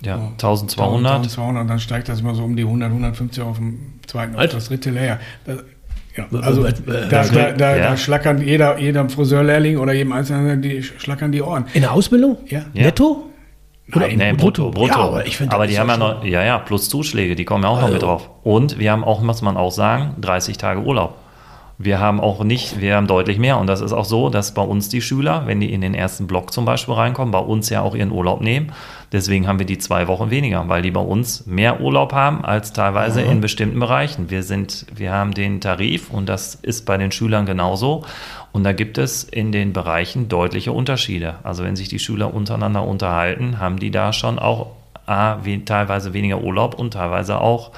ja, 0.02 0.16
1200. 0.32 1.14
1200, 1.14 1.70
dann 1.70 1.80
steigt 1.80 2.10
das 2.10 2.20
immer 2.20 2.34
so 2.34 2.44
um 2.44 2.54
die 2.54 2.64
100, 2.64 2.90
150 2.90 3.42
auf 3.42 3.56
dem 3.56 3.94
zweiten, 4.06 4.36
auf 4.36 4.46
das 4.46 4.68
dritte 4.68 4.90
Lehrjahr. 4.90 5.20
Das, 5.46 5.64
ja, 6.16 6.26
also 6.40 6.62
da, 6.62 6.70
da, 6.70 7.52
da, 7.52 7.76
ja. 7.76 7.90
da, 7.90 7.96
schlackern 7.96 8.40
jeder, 8.40 8.78
jeder 8.78 9.08
Friseurlehrling 9.08 9.78
oder 9.78 9.92
jedem 9.92 10.12
Einzelnen, 10.12 10.62
die 10.62 10.82
schlackern 10.82 11.32
die 11.32 11.42
Ohren. 11.42 11.66
In 11.74 11.82
der 11.82 11.92
Ausbildung? 11.92 12.38
Ja. 12.46 12.64
Netto? 12.72 13.30
Oder 13.94 14.08
Nein, 14.08 14.18
nee, 14.18 14.32
brutto, 14.32 14.70
brutto. 14.70 14.86
Ja, 14.88 14.96
aber, 14.96 15.26
ich 15.26 15.40
aber 15.48 15.66
die 15.68 15.78
haben 15.78 15.88
ja 15.88 15.96
noch, 15.96 16.24
ja, 16.24 16.42
ja, 16.42 16.58
plus 16.58 16.88
Zuschläge, 16.88 17.36
die 17.36 17.44
kommen 17.44 17.62
ja 17.62 17.70
auch 17.70 17.76
also. 17.76 17.86
noch 17.86 17.92
mit 17.92 18.02
drauf. 18.02 18.30
Und 18.42 18.78
wir 18.78 18.90
haben 18.90 19.04
auch, 19.04 19.22
muss 19.22 19.42
man 19.42 19.56
auch 19.56 19.70
sagen, 19.70 20.16
30 20.20 20.58
Tage 20.58 20.80
Urlaub. 20.80 21.16
Wir 21.78 22.00
haben 22.00 22.20
auch 22.20 22.42
nicht, 22.42 22.80
wir 22.80 22.96
haben 22.96 23.06
deutlich 23.06 23.38
mehr. 23.38 23.58
Und 23.58 23.66
das 23.66 23.82
ist 23.82 23.92
auch 23.92 24.06
so, 24.06 24.30
dass 24.30 24.54
bei 24.54 24.62
uns 24.62 24.88
die 24.88 25.02
Schüler, 25.02 25.42
wenn 25.46 25.60
die 25.60 25.72
in 25.72 25.82
den 25.82 25.94
ersten 25.94 26.26
Block 26.26 26.52
zum 26.52 26.64
Beispiel 26.64 26.94
reinkommen, 26.94 27.32
bei 27.32 27.38
uns 27.38 27.68
ja 27.68 27.82
auch 27.82 27.94
ihren 27.94 28.12
Urlaub 28.12 28.40
nehmen. 28.40 28.72
Deswegen 29.12 29.46
haben 29.46 29.58
wir 29.58 29.66
die 29.66 29.78
zwei 29.78 30.08
Wochen 30.08 30.30
weniger, 30.30 30.66
weil 30.68 30.82
die 30.82 30.90
bei 30.90 31.00
uns 31.00 31.46
mehr 31.46 31.80
Urlaub 31.80 32.12
haben 32.12 32.44
als 32.44 32.72
teilweise 32.72 33.22
mhm. 33.22 33.30
in 33.30 33.40
bestimmten 33.42 33.78
Bereichen. 33.78 34.30
Wir 34.30 34.42
sind, 34.42 34.86
wir 34.94 35.12
haben 35.12 35.34
den 35.34 35.60
Tarif 35.60 36.10
und 36.10 36.28
das 36.28 36.54
ist 36.54 36.86
bei 36.86 36.96
den 36.96 37.12
Schülern 37.12 37.44
genauso. 37.44 38.04
Und 38.52 38.64
da 38.64 38.72
gibt 38.72 38.96
es 38.96 39.22
in 39.22 39.52
den 39.52 39.74
Bereichen 39.74 40.28
deutliche 40.30 40.72
Unterschiede. 40.72 41.34
Also 41.42 41.62
wenn 41.62 41.76
sich 41.76 41.88
die 41.88 41.98
Schüler 41.98 42.32
untereinander 42.32 42.82
unterhalten, 42.84 43.60
haben 43.60 43.78
die 43.78 43.90
da 43.90 44.14
schon 44.14 44.38
auch 44.38 44.68
A, 45.04 45.38
teilweise 45.66 46.14
weniger 46.14 46.40
Urlaub 46.40 46.74
und 46.74 46.94
teilweise 46.94 47.40
auch 47.40 47.70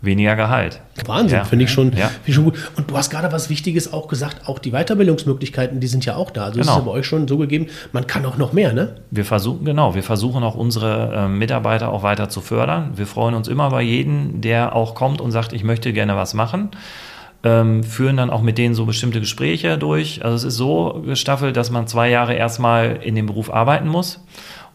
weniger 0.00 0.36
Gehalt. 0.36 0.80
Wahnsinn, 1.06 1.38
ja. 1.38 1.44
finde 1.44 1.64
ich, 1.64 1.70
schon, 1.70 1.92
ja. 1.96 2.08
find 2.08 2.28
ich 2.28 2.34
schon 2.34 2.44
gut. 2.44 2.70
Und 2.76 2.90
du 2.90 2.96
hast 2.96 3.10
gerade 3.10 3.32
was 3.32 3.50
Wichtiges 3.50 3.92
auch 3.92 4.06
gesagt, 4.06 4.48
auch 4.48 4.58
die 4.58 4.70
Weiterbildungsmöglichkeiten, 4.70 5.80
die 5.80 5.86
sind 5.88 6.04
ja 6.04 6.16
auch 6.16 6.30
da. 6.30 6.44
Also 6.44 6.60
genau. 6.60 6.72
ist 6.72 6.78
ja 6.78 6.84
bei 6.84 6.90
euch 6.92 7.06
schon 7.06 7.26
so 7.26 7.38
gegeben, 7.38 7.66
man 7.92 8.06
kann 8.06 8.24
auch 8.24 8.36
noch 8.36 8.52
mehr, 8.52 8.72
ne? 8.72 8.96
Wir 9.10 9.24
versuchen, 9.24 9.64
genau, 9.64 9.94
wir 9.94 10.02
versuchen 10.02 10.44
auch 10.44 10.54
unsere 10.54 11.14
äh, 11.14 11.28
Mitarbeiter 11.28 11.90
auch 11.90 12.02
weiter 12.02 12.28
zu 12.28 12.40
fördern. 12.40 12.92
Wir 12.94 13.06
freuen 13.06 13.34
uns 13.34 13.48
immer 13.48 13.70
bei 13.70 13.82
jedem, 13.82 14.40
der 14.40 14.74
auch 14.74 14.94
kommt 14.94 15.20
und 15.20 15.32
sagt, 15.32 15.52
ich 15.52 15.64
möchte 15.64 15.92
gerne 15.92 16.16
was 16.16 16.32
machen. 16.32 16.70
Ähm, 17.44 17.84
führen 17.84 18.16
dann 18.16 18.30
auch 18.30 18.42
mit 18.42 18.58
denen 18.58 18.74
so 18.74 18.84
bestimmte 18.84 19.20
Gespräche 19.20 19.78
durch. 19.78 20.24
Also 20.24 20.36
es 20.36 20.44
ist 20.44 20.56
so 20.56 21.02
gestaffelt, 21.06 21.56
dass 21.56 21.70
man 21.70 21.86
zwei 21.86 22.10
Jahre 22.10 22.34
erstmal 22.34 22.98
in 23.02 23.14
dem 23.14 23.26
Beruf 23.26 23.52
arbeiten 23.52 23.88
muss, 23.88 24.24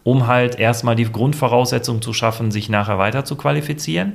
um 0.02 0.26
halt 0.26 0.58
erstmal 0.58 0.96
die 0.96 1.04
Grundvoraussetzung 1.04 2.00
zu 2.00 2.14
schaffen, 2.14 2.50
sich 2.50 2.70
nachher 2.70 2.98
weiter 2.98 3.26
zu 3.26 3.36
qualifizieren. 3.36 4.14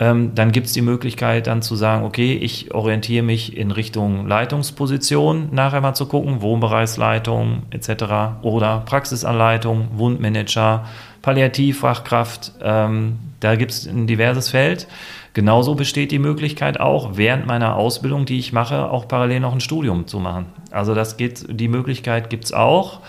Ähm, 0.00 0.34
dann 0.34 0.50
gibt 0.50 0.66
es 0.66 0.72
die 0.72 0.80
Möglichkeit 0.80 1.46
dann 1.46 1.60
zu 1.60 1.76
sagen, 1.76 2.06
okay, 2.06 2.32
ich 2.32 2.72
orientiere 2.74 3.22
mich 3.22 3.54
in 3.54 3.70
Richtung 3.70 4.26
Leitungsposition, 4.26 5.50
nachher 5.52 5.82
mal 5.82 5.92
zu 5.92 6.06
gucken, 6.06 6.40
Wohnbereichsleitung 6.40 7.64
etc. 7.70 8.40
oder 8.40 8.82
Praxisanleitung, 8.86 9.88
Wundmanager, 9.92 10.86
Palliativfachkraft. 11.20 12.52
Ähm, 12.62 13.18
da 13.40 13.56
gibt 13.56 13.72
es 13.72 13.86
ein 13.86 14.06
diverses 14.06 14.48
Feld. 14.48 14.88
Genauso 15.34 15.74
besteht 15.74 16.12
die 16.12 16.18
Möglichkeit 16.18 16.80
auch, 16.80 17.10
während 17.18 17.46
meiner 17.46 17.76
Ausbildung, 17.76 18.24
die 18.24 18.38
ich 18.38 18.54
mache, 18.54 18.90
auch 18.90 19.06
parallel 19.06 19.40
noch 19.40 19.52
ein 19.52 19.60
Studium 19.60 20.06
zu 20.06 20.18
machen. 20.18 20.46
Also 20.70 20.94
das 20.94 21.18
geht, 21.18 21.44
die 21.48 21.68
Möglichkeit 21.68 22.30
gibt 22.30 22.44
es 22.44 22.52
auch. 22.54 23.00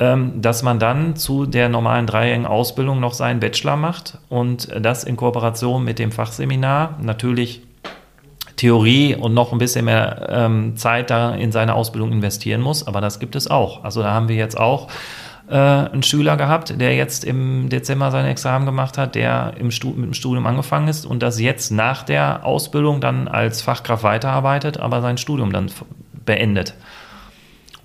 Ähm, 0.00 0.40
dass 0.40 0.62
man 0.62 0.78
dann 0.78 1.14
zu 1.14 1.44
der 1.44 1.68
normalen 1.68 2.06
dreijährigen 2.06 2.46
Ausbildung 2.46 3.00
noch 3.00 3.12
seinen 3.12 3.38
Bachelor 3.38 3.76
macht 3.76 4.16
und 4.30 4.68
das 4.80 5.04
in 5.04 5.14
Kooperation 5.18 5.84
mit 5.84 5.98
dem 5.98 6.10
Fachseminar 6.10 6.96
natürlich 7.02 7.60
Theorie 8.56 9.14
und 9.14 9.34
noch 9.34 9.52
ein 9.52 9.58
bisschen 9.58 9.84
mehr 9.84 10.26
ähm, 10.30 10.74
Zeit 10.78 11.10
da 11.10 11.34
in 11.34 11.52
seine 11.52 11.74
Ausbildung 11.74 12.12
investieren 12.12 12.62
muss, 12.62 12.86
aber 12.86 13.02
das 13.02 13.20
gibt 13.20 13.36
es 13.36 13.50
auch. 13.50 13.84
Also 13.84 14.02
da 14.02 14.12
haben 14.12 14.28
wir 14.28 14.36
jetzt 14.36 14.58
auch 14.58 14.88
äh, 15.50 15.54
einen 15.56 16.02
Schüler 16.02 16.38
gehabt, 16.38 16.80
der 16.80 16.96
jetzt 16.96 17.22
im 17.22 17.68
Dezember 17.68 18.10
sein 18.10 18.24
Examen 18.24 18.64
gemacht 18.64 18.96
hat, 18.96 19.14
der 19.14 19.52
im 19.58 19.66
mit 19.66 19.84
dem 19.84 20.14
Studium 20.14 20.46
angefangen 20.46 20.88
ist 20.88 21.04
und 21.04 21.22
das 21.22 21.38
jetzt 21.38 21.72
nach 21.72 22.04
der 22.04 22.46
Ausbildung 22.46 23.02
dann 23.02 23.28
als 23.28 23.60
Fachkraft 23.60 24.02
weiterarbeitet, 24.02 24.78
aber 24.80 25.02
sein 25.02 25.18
Studium 25.18 25.52
dann 25.52 25.70
beendet. 26.24 26.74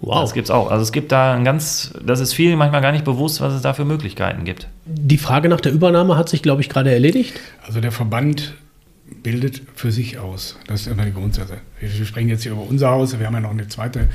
Wow. 0.02 0.22
Das 0.22 0.34
gibt 0.34 0.46
es 0.46 0.52
auch. 0.52 0.70
Also 0.70 0.84
es 0.84 0.92
gibt 0.92 1.12
da 1.12 1.34
ein 1.34 1.44
ganz, 1.44 1.94
das 2.04 2.20
ist 2.20 2.34
vielen 2.34 2.58
manchmal 2.58 2.82
gar 2.82 2.92
nicht 2.92 3.06
bewusst, 3.06 3.42
was 3.42 3.54
es 3.54 3.62
da 3.62 3.74
für 3.74 3.86
Möglichkeiten 3.86 4.44
gibt. 4.44 4.68
Die 4.86 5.18
Frage 5.18 5.50
nach 5.50 5.62
der 5.62 5.72
Übernahme 5.72 6.18
hat 6.18 6.30
sich, 6.30 6.42
glaube 6.42 6.62
ich, 6.62 6.70
gerade 6.70 6.92
erledigt. 6.92 7.40
Also 7.66 7.80
der 7.82 7.92
Verband 7.92 8.56
bildet 9.24 9.62
für 9.76 9.92
sich 9.92 10.20
aus. 10.20 10.58
Das 10.68 10.82
ist 10.82 10.88
immer 10.88 11.06
die 11.06 11.14
Grundsache. 11.14 11.58
Wir 11.80 12.06
sprechen 12.06 12.30
jetzt 12.30 12.44
hier 12.44 12.52
über 12.52 12.68
unser 12.68 12.90
Haus. 12.90 13.18
Wir 13.18 13.26
haben 13.26 13.34
ja 13.34 13.40
noch 13.40 13.52
eine 13.52 13.68
zweite 13.68 14.08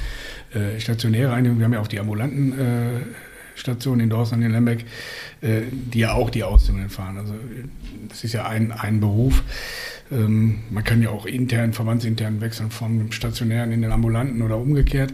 äh, 0.53 0.79
stationäre 0.81 1.33
Einigung. 1.33 1.59
Wir 1.59 1.65
haben 1.65 1.73
ja 1.73 1.81
auch 1.81 1.89
die 1.89 2.01
ambulanten 2.01 2.53
äh, 2.53 3.01
Stationen 3.61 4.01
in 4.01 4.11
Dorsten 4.11 4.43
in 4.43 4.51
Lembeck, 4.51 4.85
äh, 5.43 5.63
die 5.71 6.01
ja 6.01 6.15
auch 6.15 6.31
die 6.31 6.43
Ausbildungen 6.43 6.89
fahren. 6.89 7.19
Also 7.19 7.35
das 8.09 8.25
ist 8.25 8.33
ja 8.33 8.47
ein, 8.47 8.73
ein 8.73 9.01
Beruf. 9.01 9.43
Ähm, 10.13 10.61
man 10.71 10.83
kann 10.83 11.03
ja 11.03 11.11
auch 11.11 11.27
intern, 11.27 11.73
verbandsintern 11.73 12.41
wechseln 12.41 12.71
vom 12.71 13.13
stationären 13.13 13.71
in 13.71 13.83
den 13.83 13.93
ambulanten 13.93 14.43
oder 14.43 14.57
umgekehrt. 14.57 15.13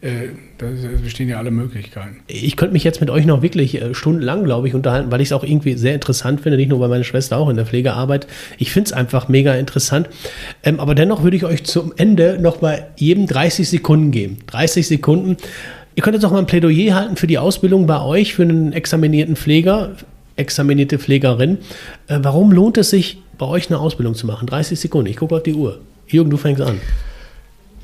Äh, 0.00 0.28
da 0.58 0.66
bestehen 1.02 1.28
ja 1.28 1.38
alle 1.38 1.50
Möglichkeiten. 1.50 2.20
Ich 2.28 2.56
könnte 2.56 2.72
mich 2.72 2.84
jetzt 2.84 3.00
mit 3.00 3.10
euch 3.10 3.26
noch 3.26 3.42
wirklich 3.42 3.82
äh, 3.82 3.94
stundenlang, 3.94 4.44
glaube 4.44 4.68
ich, 4.68 4.74
unterhalten, 4.74 5.10
weil 5.10 5.20
ich 5.20 5.28
es 5.28 5.32
auch 5.32 5.42
irgendwie 5.42 5.74
sehr 5.74 5.94
interessant 5.94 6.40
finde, 6.40 6.56
nicht 6.56 6.68
nur 6.68 6.80
weil 6.80 6.88
meine 6.88 7.04
Schwester 7.04 7.36
auch 7.36 7.48
in 7.50 7.56
der 7.56 7.66
Pflege 7.66 7.92
arbeitet. 7.92 8.30
Ich 8.58 8.70
finde 8.70 8.86
es 8.86 8.92
einfach 8.92 9.28
mega 9.28 9.54
interessant. 9.54 10.08
Ähm, 10.62 10.80
aber 10.80 10.94
dennoch 10.94 11.24
würde 11.24 11.36
ich 11.36 11.44
euch 11.44 11.64
zum 11.64 11.92
Ende 11.96 12.38
noch 12.40 12.62
mal 12.62 12.88
jedem 12.96 13.26
30 13.26 13.68
Sekunden 13.68 14.12
geben. 14.12 14.38
30 14.46 14.86
Sekunden. 14.86 15.36
Ihr 15.98 16.02
könnt 16.02 16.14
jetzt 16.14 16.24
auch 16.24 16.30
mal 16.30 16.38
ein 16.38 16.46
Plädoyer 16.46 16.94
halten 16.94 17.16
für 17.16 17.26
die 17.26 17.38
Ausbildung 17.38 17.88
bei 17.88 18.00
euch, 18.00 18.32
für 18.32 18.42
einen 18.42 18.72
examinierten 18.72 19.34
Pfleger, 19.34 19.96
examinierte 20.36 20.96
Pflegerin. 20.96 21.58
Äh, 22.06 22.20
warum 22.22 22.52
lohnt 22.52 22.78
es 22.78 22.90
sich, 22.90 23.20
bei 23.36 23.46
euch 23.46 23.68
eine 23.68 23.80
Ausbildung 23.80 24.14
zu 24.14 24.24
machen? 24.24 24.46
30 24.46 24.78
Sekunden. 24.78 25.10
Ich 25.10 25.16
gucke 25.16 25.34
auf 25.34 25.42
die 25.42 25.54
Uhr. 25.54 25.80
Jürgen, 26.06 26.30
du 26.30 26.36
fängst 26.36 26.62
an. 26.62 26.80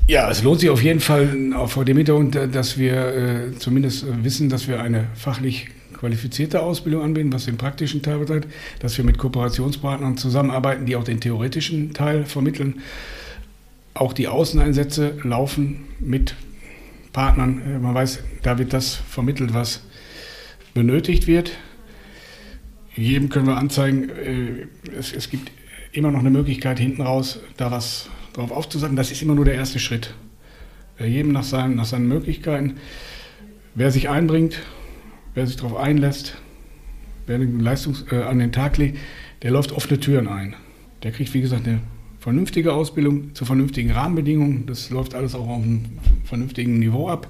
Ja, 0.07 0.31
es 0.31 0.43
lohnt 0.43 0.61
sich 0.61 0.69
auf 0.69 0.81
jeden 0.81 1.01
Fall 1.01 1.27
auch 1.57 1.67
vor 1.67 1.83
dem 1.83 1.97
Hintergrund, 1.97 2.39
dass 2.53 2.77
wir 2.77 2.93
äh, 2.93 3.57
zumindest 3.59 4.05
wissen, 4.23 4.47
dass 4.47 4.69
wir 4.69 4.81
eine 4.81 5.07
fachlich 5.15 5.67
qualifizierte 5.99 6.61
Ausbildung 6.61 7.03
anbieten, 7.03 7.33
was 7.33 7.43
den 7.43 7.57
praktischen 7.57 8.01
Teil 8.01 8.19
betrifft, 8.19 8.47
dass 8.79 8.97
wir 8.97 9.03
mit 9.03 9.17
Kooperationspartnern 9.17 10.15
zusammenarbeiten, 10.15 10.85
die 10.85 10.95
auch 10.95 11.03
den 11.03 11.19
theoretischen 11.19 11.93
Teil 11.93 12.23
vermitteln. 12.23 12.75
Auch 13.93 14.13
die 14.13 14.29
Außeneinsätze 14.29 15.17
laufen 15.23 15.83
mit 15.99 16.33
Partnern. 17.15 17.61
Äh, 17.65 17.79
man 17.79 17.95
weiß, 17.95 18.23
da 18.43 18.59
wird 18.59 18.73
das 18.73 18.93
vermittelt, 18.95 19.53
was 19.53 19.81
benötigt 20.73 21.25
wird. 21.25 21.57
Jedem 22.95 23.29
können 23.29 23.47
wir 23.47 23.57
anzeigen, 23.57 24.09
äh, 24.09 24.67
es, 24.97 25.13
es 25.13 25.29
gibt 25.29 25.51
immer 25.93 26.11
noch 26.11 26.19
eine 26.19 26.29
Möglichkeit 26.29 26.77
hinten 26.77 27.01
raus, 27.01 27.39
da 27.57 27.71
was 27.71 28.09
darauf 28.33 28.51
aufzusagen, 28.51 28.97
das 28.97 29.11
ist 29.11 29.21
immer 29.21 29.33
nur 29.33 29.45
der 29.45 29.55
erste 29.55 29.79
Schritt. 29.79 30.13
Jedem 30.99 31.31
nach 31.31 31.43
seinen, 31.43 31.75
nach 31.75 31.85
seinen 31.85 32.07
Möglichkeiten. 32.07 32.75
Wer 33.75 33.91
sich 33.91 34.09
einbringt, 34.09 34.61
wer 35.33 35.47
sich 35.47 35.55
darauf 35.55 35.77
einlässt, 35.77 36.37
wer 37.27 37.35
eine 37.35 37.45
Leistung 37.45 37.95
äh, 38.11 38.23
an 38.23 38.39
den 38.39 38.51
Tag 38.51 38.77
legt, 38.77 38.97
der 39.41 39.51
läuft 39.51 39.71
offene 39.71 39.99
Türen 39.99 40.27
ein. 40.27 40.55
Der 41.03 41.11
kriegt, 41.11 41.33
wie 41.33 41.41
gesagt, 41.41 41.67
eine 41.67 41.81
vernünftige 42.25 42.73
Ausbildung 42.73 43.35
zu 43.35 43.45
vernünftigen 43.45 43.91
Rahmenbedingungen. 43.91 44.65
Das 44.65 44.89
läuft 44.89 45.13
alles 45.13 45.35
auch 45.35 45.47
auf 45.47 45.61
einem 45.61 45.85
vernünftigen 46.23 46.79
Niveau 46.79 47.07
ab. 47.07 47.27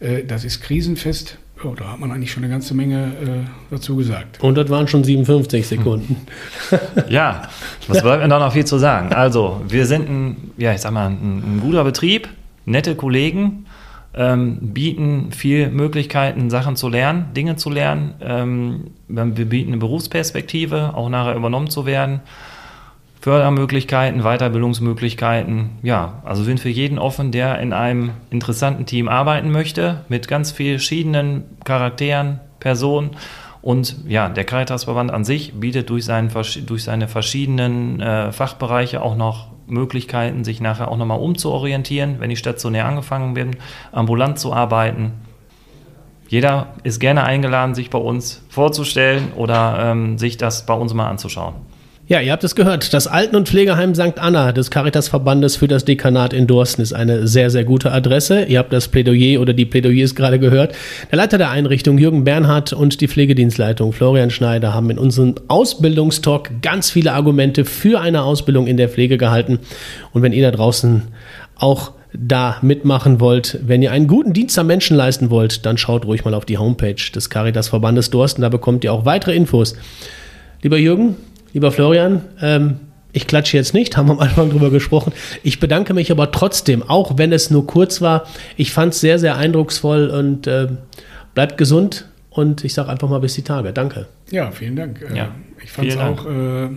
Äh, 0.00 0.24
das 0.24 0.44
ist 0.44 0.60
krisenfest. 0.60 1.38
Ja, 1.62 1.70
da 1.76 1.92
hat 1.92 2.00
man 2.00 2.10
eigentlich 2.10 2.32
schon 2.32 2.42
eine 2.42 2.52
ganze 2.52 2.74
Menge 2.74 3.04
äh, 3.04 3.48
dazu 3.70 3.94
gesagt. 3.94 4.42
Und 4.42 4.56
das 4.56 4.68
waren 4.68 4.88
schon 4.88 5.04
57 5.04 5.64
Sekunden. 5.64 6.16
ja, 7.08 7.42
was 7.86 8.02
bleibt 8.02 8.20
mir 8.20 8.28
da 8.28 8.40
noch 8.40 8.52
viel 8.52 8.64
zu 8.64 8.78
sagen? 8.78 9.12
Also, 9.12 9.60
wir 9.68 9.86
sind 9.86 10.08
ein, 10.08 10.36
ja, 10.56 10.74
ich 10.74 10.80
sag 10.80 10.90
mal, 10.90 11.06
ein, 11.06 11.58
ein 11.58 11.60
guter 11.60 11.84
Betrieb, 11.84 12.28
nette 12.64 12.96
Kollegen. 12.96 13.66
ähm, 14.14 14.58
bieten 14.74 15.30
viel 15.30 15.70
Möglichkeiten, 15.70 16.50
Sachen 16.50 16.74
zu 16.74 16.88
lernen, 16.88 17.32
Dinge 17.36 17.54
zu 17.54 17.70
lernen. 17.70 18.14
Ähm, 18.20 18.90
wir 19.06 19.44
bieten 19.44 19.68
eine 19.68 19.78
Berufsperspektive, 19.78 20.94
auch 20.94 21.08
nachher 21.08 21.36
übernommen 21.36 21.70
zu 21.70 21.86
werden. 21.86 22.22
Fördermöglichkeiten, 23.22 24.22
Weiterbildungsmöglichkeiten. 24.22 25.78
Ja, 25.84 26.20
also 26.24 26.42
sind 26.42 26.58
für 26.58 26.68
jeden 26.68 26.98
offen, 26.98 27.30
der 27.30 27.60
in 27.60 27.72
einem 27.72 28.10
interessanten 28.30 28.84
Team 28.84 29.08
arbeiten 29.08 29.52
möchte, 29.52 30.00
mit 30.08 30.26
ganz 30.26 30.50
verschiedenen 30.50 31.44
Charakteren, 31.64 32.40
Personen. 32.58 33.10
Und 33.62 33.96
ja, 34.08 34.28
der 34.28 34.42
Caritasverband 34.42 35.12
an 35.12 35.24
sich 35.24 35.54
bietet 35.54 35.88
durch, 35.88 36.04
seinen, 36.04 36.32
durch 36.66 36.82
seine 36.82 37.06
verschiedenen 37.06 38.00
äh, 38.00 38.32
Fachbereiche 38.32 39.00
auch 39.00 39.14
noch 39.14 39.52
Möglichkeiten, 39.68 40.42
sich 40.42 40.60
nachher 40.60 40.90
auch 40.90 40.96
nochmal 40.96 41.20
umzuorientieren, 41.20 42.16
wenn 42.18 42.32
ich 42.32 42.40
stationär 42.40 42.86
angefangen 42.86 43.34
bin, 43.34 43.54
ambulant 43.92 44.40
zu 44.40 44.52
arbeiten. 44.52 45.12
Jeder 46.26 46.74
ist 46.82 46.98
gerne 46.98 47.22
eingeladen, 47.22 47.76
sich 47.76 47.88
bei 47.88 47.98
uns 47.98 48.44
vorzustellen 48.48 49.32
oder 49.36 49.92
ähm, 49.92 50.18
sich 50.18 50.38
das 50.38 50.66
bei 50.66 50.74
uns 50.74 50.92
mal 50.92 51.08
anzuschauen. 51.08 51.54
Ja, 52.12 52.20
ihr 52.20 52.30
habt 52.30 52.44
es 52.44 52.54
gehört. 52.54 52.92
Das 52.92 53.06
Alten- 53.06 53.36
und 53.36 53.48
Pflegeheim 53.48 53.94
St. 53.94 54.18
Anna 54.18 54.52
des 54.52 54.70
Caritas-Verbandes 54.70 55.56
für 55.56 55.66
das 55.66 55.86
Dekanat 55.86 56.34
in 56.34 56.46
Dorsten 56.46 56.82
ist 56.82 56.92
eine 56.92 57.26
sehr, 57.26 57.48
sehr 57.48 57.64
gute 57.64 57.90
Adresse. 57.90 58.44
Ihr 58.44 58.58
habt 58.58 58.70
das 58.70 58.88
Plädoyer 58.88 59.40
oder 59.40 59.54
die 59.54 59.64
Plädoyers 59.64 60.14
gerade 60.14 60.38
gehört. 60.38 60.74
Der 61.10 61.16
Leiter 61.16 61.38
der 61.38 61.48
Einrichtung, 61.48 61.96
Jürgen 61.96 62.22
Bernhard, 62.22 62.74
und 62.74 63.00
die 63.00 63.08
Pflegedienstleitung, 63.08 63.94
Florian 63.94 64.28
Schneider, 64.28 64.74
haben 64.74 64.90
in 64.90 64.98
unserem 64.98 65.36
Ausbildungstalk 65.48 66.60
ganz 66.60 66.90
viele 66.90 67.14
Argumente 67.14 67.64
für 67.64 67.98
eine 68.02 68.24
Ausbildung 68.24 68.66
in 68.66 68.76
der 68.76 68.90
Pflege 68.90 69.16
gehalten. 69.16 69.60
Und 70.12 70.20
wenn 70.20 70.34
ihr 70.34 70.42
da 70.42 70.54
draußen 70.54 71.04
auch 71.56 71.92
da 72.12 72.58
mitmachen 72.60 73.20
wollt, 73.20 73.58
wenn 73.66 73.80
ihr 73.80 73.90
einen 73.90 74.06
guten 74.06 74.34
Dienst 74.34 74.58
am 74.58 74.66
Menschen 74.66 74.98
leisten 74.98 75.30
wollt, 75.30 75.64
dann 75.64 75.78
schaut 75.78 76.04
ruhig 76.04 76.26
mal 76.26 76.34
auf 76.34 76.44
die 76.44 76.58
Homepage 76.58 77.10
des 77.14 77.30
Caritas-Verbandes 77.30 78.10
Dorsten. 78.10 78.42
Da 78.42 78.50
bekommt 78.50 78.84
ihr 78.84 78.92
auch 78.92 79.06
weitere 79.06 79.34
Infos. 79.34 79.76
Lieber 80.60 80.76
Jürgen, 80.76 81.16
Lieber 81.52 81.70
Florian, 81.72 82.22
ähm, 82.40 82.80
ich 83.12 83.26
klatsche 83.26 83.56
jetzt 83.56 83.74
nicht, 83.74 83.96
haben 83.96 84.08
wir 84.08 84.12
am 84.12 84.20
Anfang 84.20 84.50
drüber 84.50 84.70
gesprochen. 84.70 85.12
Ich 85.42 85.60
bedanke 85.60 85.94
mich 85.94 86.10
aber 86.10 86.30
trotzdem, 86.30 86.82
auch 86.82 87.18
wenn 87.18 87.32
es 87.32 87.50
nur 87.50 87.66
kurz 87.66 88.00
war. 88.00 88.26
Ich 88.56 88.72
fand 88.72 88.94
es 88.94 89.00
sehr, 89.00 89.18
sehr 89.18 89.36
eindrucksvoll 89.36 90.08
und 90.08 90.46
äh, 90.46 90.68
bleibt 91.34 91.58
gesund 91.58 92.08
und 92.30 92.64
ich 92.64 92.74
sage 92.74 92.88
einfach 92.88 93.08
mal 93.08 93.20
bis 93.20 93.34
die 93.34 93.42
Tage. 93.42 93.72
Danke. 93.72 94.06
Ja, 94.30 94.50
vielen 94.50 94.76
Dank. 94.76 95.02
Äh, 95.02 95.16
ja, 95.16 95.34
ich 95.62 95.70
fand 95.70 95.88
es 95.88 95.96
auch, 95.96 96.26
äh, 96.26 96.68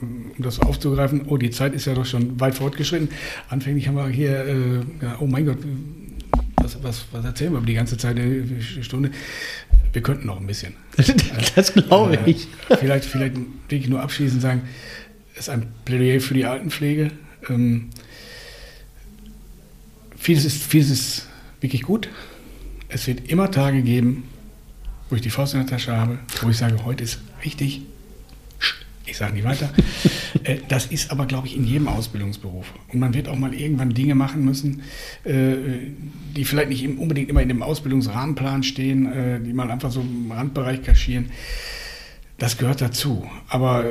um 0.00 0.32
das 0.38 0.60
aufzugreifen, 0.60 1.26
oh, 1.28 1.36
die 1.36 1.50
Zeit 1.50 1.74
ist 1.74 1.84
ja 1.84 1.94
doch 1.94 2.06
schon 2.06 2.40
weit 2.40 2.54
fortgeschritten. 2.54 3.10
Anfänglich 3.48 3.86
haben 3.86 3.96
wir 3.96 4.08
hier, 4.08 4.44
äh, 4.44 4.76
ja, 5.02 5.16
oh 5.20 5.26
mein 5.26 5.46
Gott, 5.46 5.58
was, 6.56 6.82
was, 6.82 7.04
was 7.12 7.24
erzählen 7.24 7.52
wir 7.52 7.58
über 7.58 7.66
die 7.66 7.74
ganze 7.74 7.96
Zeit, 7.96 8.18
eine 8.18 8.62
Stunde? 8.62 9.10
Wir 9.92 10.02
könnten 10.02 10.26
noch 10.26 10.40
ein 10.40 10.46
bisschen. 10.46 10.74
das 11.54 11.72
glaube 11.72 12.16
äh, 12.16 12.30
ich. 12.30 12.48
Äh, 12.68 12.76
vielleicht, 12.76 13.04
vielleicht 13.04 13.36
will 13.36 13.46
ich 13.68 13.88
nur 13.88 14.00
abschließend 14.00 14.40
sagen, 14.40 14.62
es 15.34 15.40
ist 15.40 15.48
ein 15.48 15.72
Plädoyer 15.84 16.20
für 16.20 16.34
die 16.34 16.44
Altenpflege. 16.44 17.10
Ähm, 17.48 17.90
vieles, 20.16 20.44
ist, 20.44 20.62
vieles 20.62 20.90
ist 20.90 21.28
wirklich 21.60 21.82
gut. 21.82 22.08
Es 22.88 23.06
wird 23.06 23.28
immer 23.28 23.50
Tage 23.50 23.82
geben, 23.82 24.24
wo 25.08 25.16
ich 25.16 25.22
die 25.22 25.30
Faust 25.30 25.54
in 25.54 25.60
der 25.60 25.68
Tasche 25.68 25.96
habe, 25.96 26.18
wo 26.42 26.50
ich 26.50 26.56
sage, 26.56 26.84
heute 26.84 27.04
ist 27.04 27.20
richtig 27.44 27.82
ich 29.06 29.16
sage 29.16 29.34
nicht 29.34 29.44
weiter. 29.44 29.70
Äh, 30.44 30.58
das 30.68 30.86
ist 30.86 31.10
aber, 31.10 31.26
glaube 31.26 31.46
ich, 31.46 31.56
in 31.56 31.64
jedem 31.64 31.88
Ausbildungsberuf. 31.88 32.72
Und 32.92 33.00
man 33.00 33.14
wird 33.14 33.28
auch 33.28 33.36
mal 33.36 33.54
irgendwann 33.54 33.94
Dinge 33.94 34.14
machen 34.14 34.44
müssen, 34.44 34.82
äh, 35.24 35.54
die 36.36 36.44
vielleicht 36.44 36.68
nicht 36.68 36.86
unbedingt 36.98 37.28
immer 37.30 37.42
in 37.42 37.48
dem 37.48 37.62
Ausbildungsrahmenplan 37.62 38.62
stehen, 38.62 39.12
äh, 39.12 39.40
die 39.40 39.52
man 39.52 39.70
einfach 39.70 39.90
so 39.90 40.00
im 40.00 40.30
Randbereich 40.30 40.82
kaschieren. 40.82 41.30
Das 42.38 42.58
gehört 42.58 42.80
dazu. 42.80 43.24
Aber 43.46 43.84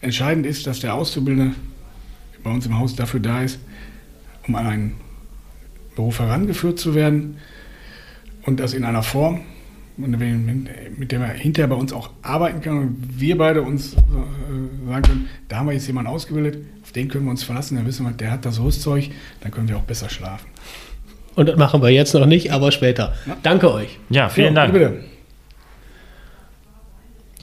entscheidend 0.00 0.46
ist, 0.46 0.68
dass 0.68 0.78
der 0.78 0.94
Auszubildende 0.94 1.56
bei 2.44 2.50
uns 2.50 2.64
im 2.64 2.78
Haus 2.78 2.94
dafür 2.94 3.18
da 3.18 3.42
ist, 3.42 3.58
um 4.46 4.54
an 4.54 4.66
einen 4.66 4.92
Beruf 5.96 6.20
herangeführt 6.20 6.78
zu 6.78 6.94
werden 6.94 7.38
und 8.42 8.60
das 8.60 8.72
in 8.72 8.84
einer 8.84 9.02
Form, 9.02 9.40
mit 9.98 11.12
dem 11.12 11.22
er 11.22 11.28
hinterher 11.28 11.68
bei 11.68 11.76
uns 11.76 11.92
auch 11.92 12.10
arbeiten 12.22 12.60
kann 12.60 12.78
und 12.78 13.20
wir 13.20 13.36
beide 13.36 13.62
uns 13.62 13.94
äh, 13.94 14.88
sagen 14.88 15.02
können, 15.02 15.28
da 15.48 15.56
haben 15.56 15.66
wir 15.66 15.74
jetzt 15.74 15.86
jemanden 15.86 16.10
ausgebildet, 16.10 16.64
auf 16.82 16.92
den 16.92 17.08
können 17.08 17.24
wir 17.24 17.30
uns 17.30 17.42
verlassen, 17.42 17.76
dann 17.76 17.86
wissen 17.86 18.06
wir, 18.06 18.12
der 18.12 18.30
hat 18.30 18.44
das 18.44 18.60
Rüstzeug, 18.60 19.10
dann 19.40 19.50
können 19.50 19.68
wir 19.68 19.76
auch 19.76 19.82
besser 19.82 20.08
schlafen. 20.08 20.46
Und 21.34 21.48
das 21.48 21.56
machen 21.56 21.82
wir 21.82 21.90
jetzt 21.90 22.14
noch 22.14 22.26
nicht, 22.26 22.52
aber 22.52 22.72
später. 22.72 23.14
Ja. 23.26 23.36
Danke 23.42 23.72
euch. 23.72 23.98
Ja, 24.10 24.28
vielen 24.28 24.54
ja, 24.54 24.66
Dank. 24.66 24.72
Bitte. 24.72 25.04